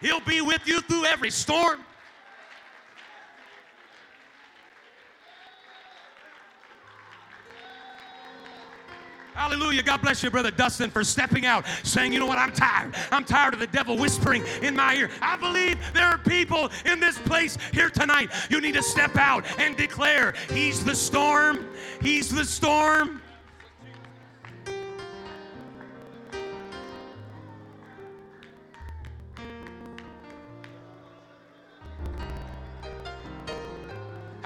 He'll 0.00 0.20
be 0.20 0.40
with 0.40 0.66
you 0.66 0.80
through 0.80 1.04
every 1.04 1.30
storm. 1.30 1.80
Hallelujah. 9.36 9.82
God 9.82 10.00
bless 10.00 10.22
you, 10.22 10.30
Brother 10.30 10.50
Dustin, 10.50 10.90
for 10.90 11.04
stepping 11.04 11.44
out, 11.44 11.66
saying, 11.82 12.10
You 12.10 12.20
know 12.20 12.26
what? 12.26 12.38
I'm 12.38 12.52
tired. 12.52 12.94
I'm 13.12 13.22
tired 13.22 13.52
of 13.52 13.60
the 13.60 13.66
devil 13.66 13.98
whispering 13.98 14.42
in 14.62 14.74
my 14.74 14.94
ear. 14.94 15.10
I 15.20 15.36
believe 15.36 15.78
there 15.92 16.06
are 16.06 16.16
people 16.16 16.70
in 16.86 17.00
this 17.00 17.18
place 17.18 17.58
here 17.70 17.90
tonight. 17.90 18.30
You 18.48 18.62
need 18.62 18.74
to 18.74 18.82
step 18.82 19.16
out 19.16 19.44
and 19.60 19.76
declare, 19.76 20.32
He's 20.48 20.82
the 20.82 20.94
storm. 20.94 21.68
He's 22.00 22.30
the 22.30 22.46
storm. 22.46 23.20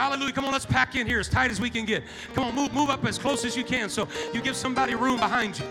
Hallelujah. 0.00 0.32
Come 0.32 0.46
on, 0.46 0.52
let's 0.52 0.64
pack 0.64 0.96
in 0.96 1.06
here 1.06 1.20
as 1.20 1.28
tight 1.28 1.50
as 1.50 1.60
we 1.60 1.68
can 1.68 1.84
get. 1.84 2.02
Come 2.32 2.44
on, 2.44 2.54
move, 2.54 2.72
move 2.72 2.88
up 2.88 3.04
as 3.04 3.18
close 3.18 3.44
as 3.44 3.54
you 3.54 3.62
can 3.62 3.90
so 3.90 4.08
you 4.32 4.40
give 4.40 4.56
somebody 4.56 4.94
room 4.94 5.20
behind 5.20 5.58
you. 5.58 5.66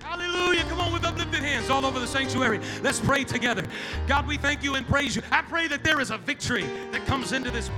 Hallelujah. 0.00 0.62
Come 0.62 0.80
on 0.80 0.94
with 0.94 1.04
uplifted 1.04 1.40
hands 1.40 1.68
all 1.68 1.84
over 1.84 2.00
the 2.00 2.06
sanctuary. 2.06 2.58
Let's 2.80 3.00
pray 3.00 3.22
together. 3.22 3.66
God, 4.06 4.26
we 4.26 4.38
thank 4.38 4.64
you 4.64 4.76
and 4.76 4.88
praise 4.88 5.14
you. 5.14 5.20
I 5.30 5.42
pray 5.42 5.68
that 5.68 5.84
there 5.84 6.00
is 6.00 6.10
a 6.10 6.16
victory 6.16 6.64
that 6.92 7.04
comes 7.04 7.32
into 7.32 7.50
this. 7.50 7.70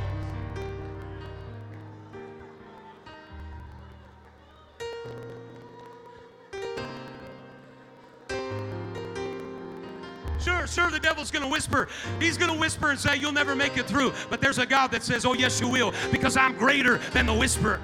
Sure, 10.71 10.89
the 10.89 11.01
devil's 11.01 11.33
going 11.33 11.45
to 11.45 11.51
whisper. 11.51 11.89
He's 12.21 12.39
going 12.39 12.53
to 12.53 12.57
whisper 12.57 12.91
and 12.91 12.99
say, 12.99 13.17
You'll 13.17 13.33
never 13.33 13.57
make 13.57 13.77
it 13.77 13.87
through. 13.87 14.13
But 14.29 14.41
there's 14.41 14.59
a 14.59 14.67
God 14.67 14.93
that 14.93 15.03
says, 15.03 15.27
Oh, 15.27 15.33
yes, 15.33 15.61
you 15.61 15.69
will, 15.69 15.93
because 16.13 16.37
I'm 16.37 16.57
greater 16.57 16.99
than 17.13 17.27
the 17.27 17.35
whisperer. 17.35 17.81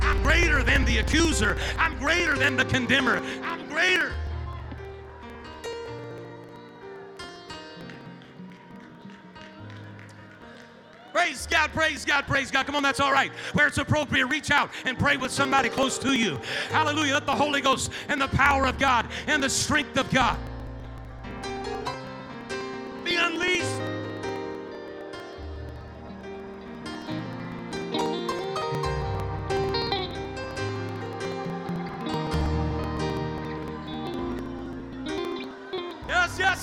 I'm 0.00 0.22
greater 0.22 0.62
than 0.62 0.86
the 0.86 0.98
accuser. 0.98 1.58
I'm 1.78 1.98
greater 1.98 2.36
than 2.36 2.56
the 2.56 2.64
condemner. 2.64 3.22
I'm 3.44 3.68
greater. 3.68 4.12
Praise 11.12 11.46
God, 11.46 11.70
praise 11.72 12.06
God, 12.06 12.26
praise 12.26 12.50
God. 12.50 12.64
Come 12.64 12.76
on, 12.76 12.82
that's 12.82 12.98
all 12.98 13.12
right. 13.12 13.30
Where 13.52 13.66
it's 13.66 13.76
appropriate, 13.76 14.26
reach 14.28 14.50
out 14.50 14.70
and 14.86 14.98
pray 14.98 15.18
with 15.18 15.30
somebody 15.30 15.68
close 15.68 15.98
to 15.98 16.14
you. 16.14 16.40
Hallelujah. 16.70 17.12
Let 17.12 17.26
the 17.26 17.36
Holy 17.36 17.60
Ghost 17.60 17.92
and 18.08 18.18
the 18.18 18.28
power 18.28 18.64
of 18.64 18.78
God 18.78 19.06
and 19.26 19.42
the 19.42 19.50
strength 19.50 19.98
of 19.98 20.10
God 20.10 20.38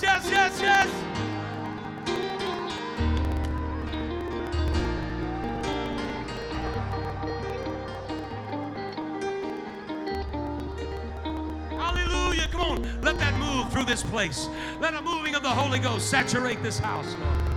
Yes, 0.01 0.31
yes, 0.31 0.61
yes, 0.61 0.61
yes. 0.61 0.87
Hallelujah. 11.71 12.47
Come 12.49 12.61
on. 12.61 13.01
Let 13.01 13.19
that 13.19 13.37
move 13.39 13.69
through 13.73 13.83
this 13.83 14.03
place. 14.03 14.47
Let 14.79 14.93
a 14.93 15.01
moving 15.01 15.35
of 15.35 15.43
the 15.43 15.49
Holy 15.49 15.79
Ghost 15.79 16.09
saturate 16.09 16.63
this 16.63 16.79
house. 16.79 17.15
Praise 17.15 17.48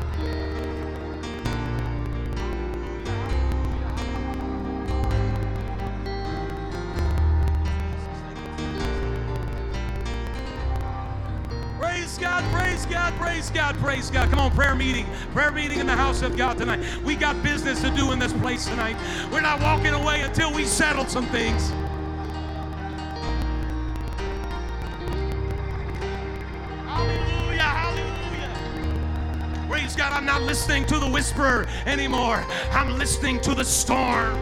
praise 13.33 13.51
God, 13.51 13.75
praise 13.77 14.11
God. 14.11 14.29
Come 14.29 14.41
on, 14.41 14.51
prayer 14.51 14.75
meeting. 14.75 15.07
Prayer 15.33 15.51
meeting 15.51 15.79
in 15.79 15.87
the 15.87 15.97
house 15.97 16.21
of 16.21 16.37
God 16.37 16.59
tonight. 16.59 16.81
We 17.03 17.17
got 17.17 17.43
business 17.43 17.81
to 17.81 17.89
do 17.89 18.13
in 18.13 18.19
this 18.19 18.35
place 18.35 18.67
tonight. 18.67 18.95
We're 19.33 19.41
not 19.41 19.59
walking 19.63 19.95
away 19.95 20.21
until 20.21 20.53
we 20.53 20.67
settle 20.67 21.07
some 21.07 21.25
things. 21.29 21.71
Hallelujah, 26.85 27.63
hallelujah. 27.63 28.51
Praise 29.67 29.97
God, 29.97 30.13
I'm 30.13 30.27
not 30.27 30.43
listening 30.43 30.85
to 30.89 30.99
the 30.99 31.09
whisperer 31.09 31.67
anymore. 31.87 32.45
I'm 32.73 32.99
listening 32.99 33.41
to 33.41 33.55
the 33.55 33.65
storm. 33.65 34.37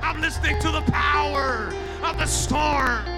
I'm 0.00 0.22
listening 0.22 0.58
to 0.62 0.70
the 0.70 0.82
power 0.90 1.70
of 2.02 2.16
the 2.16 2.24
storm. 2.24 3.17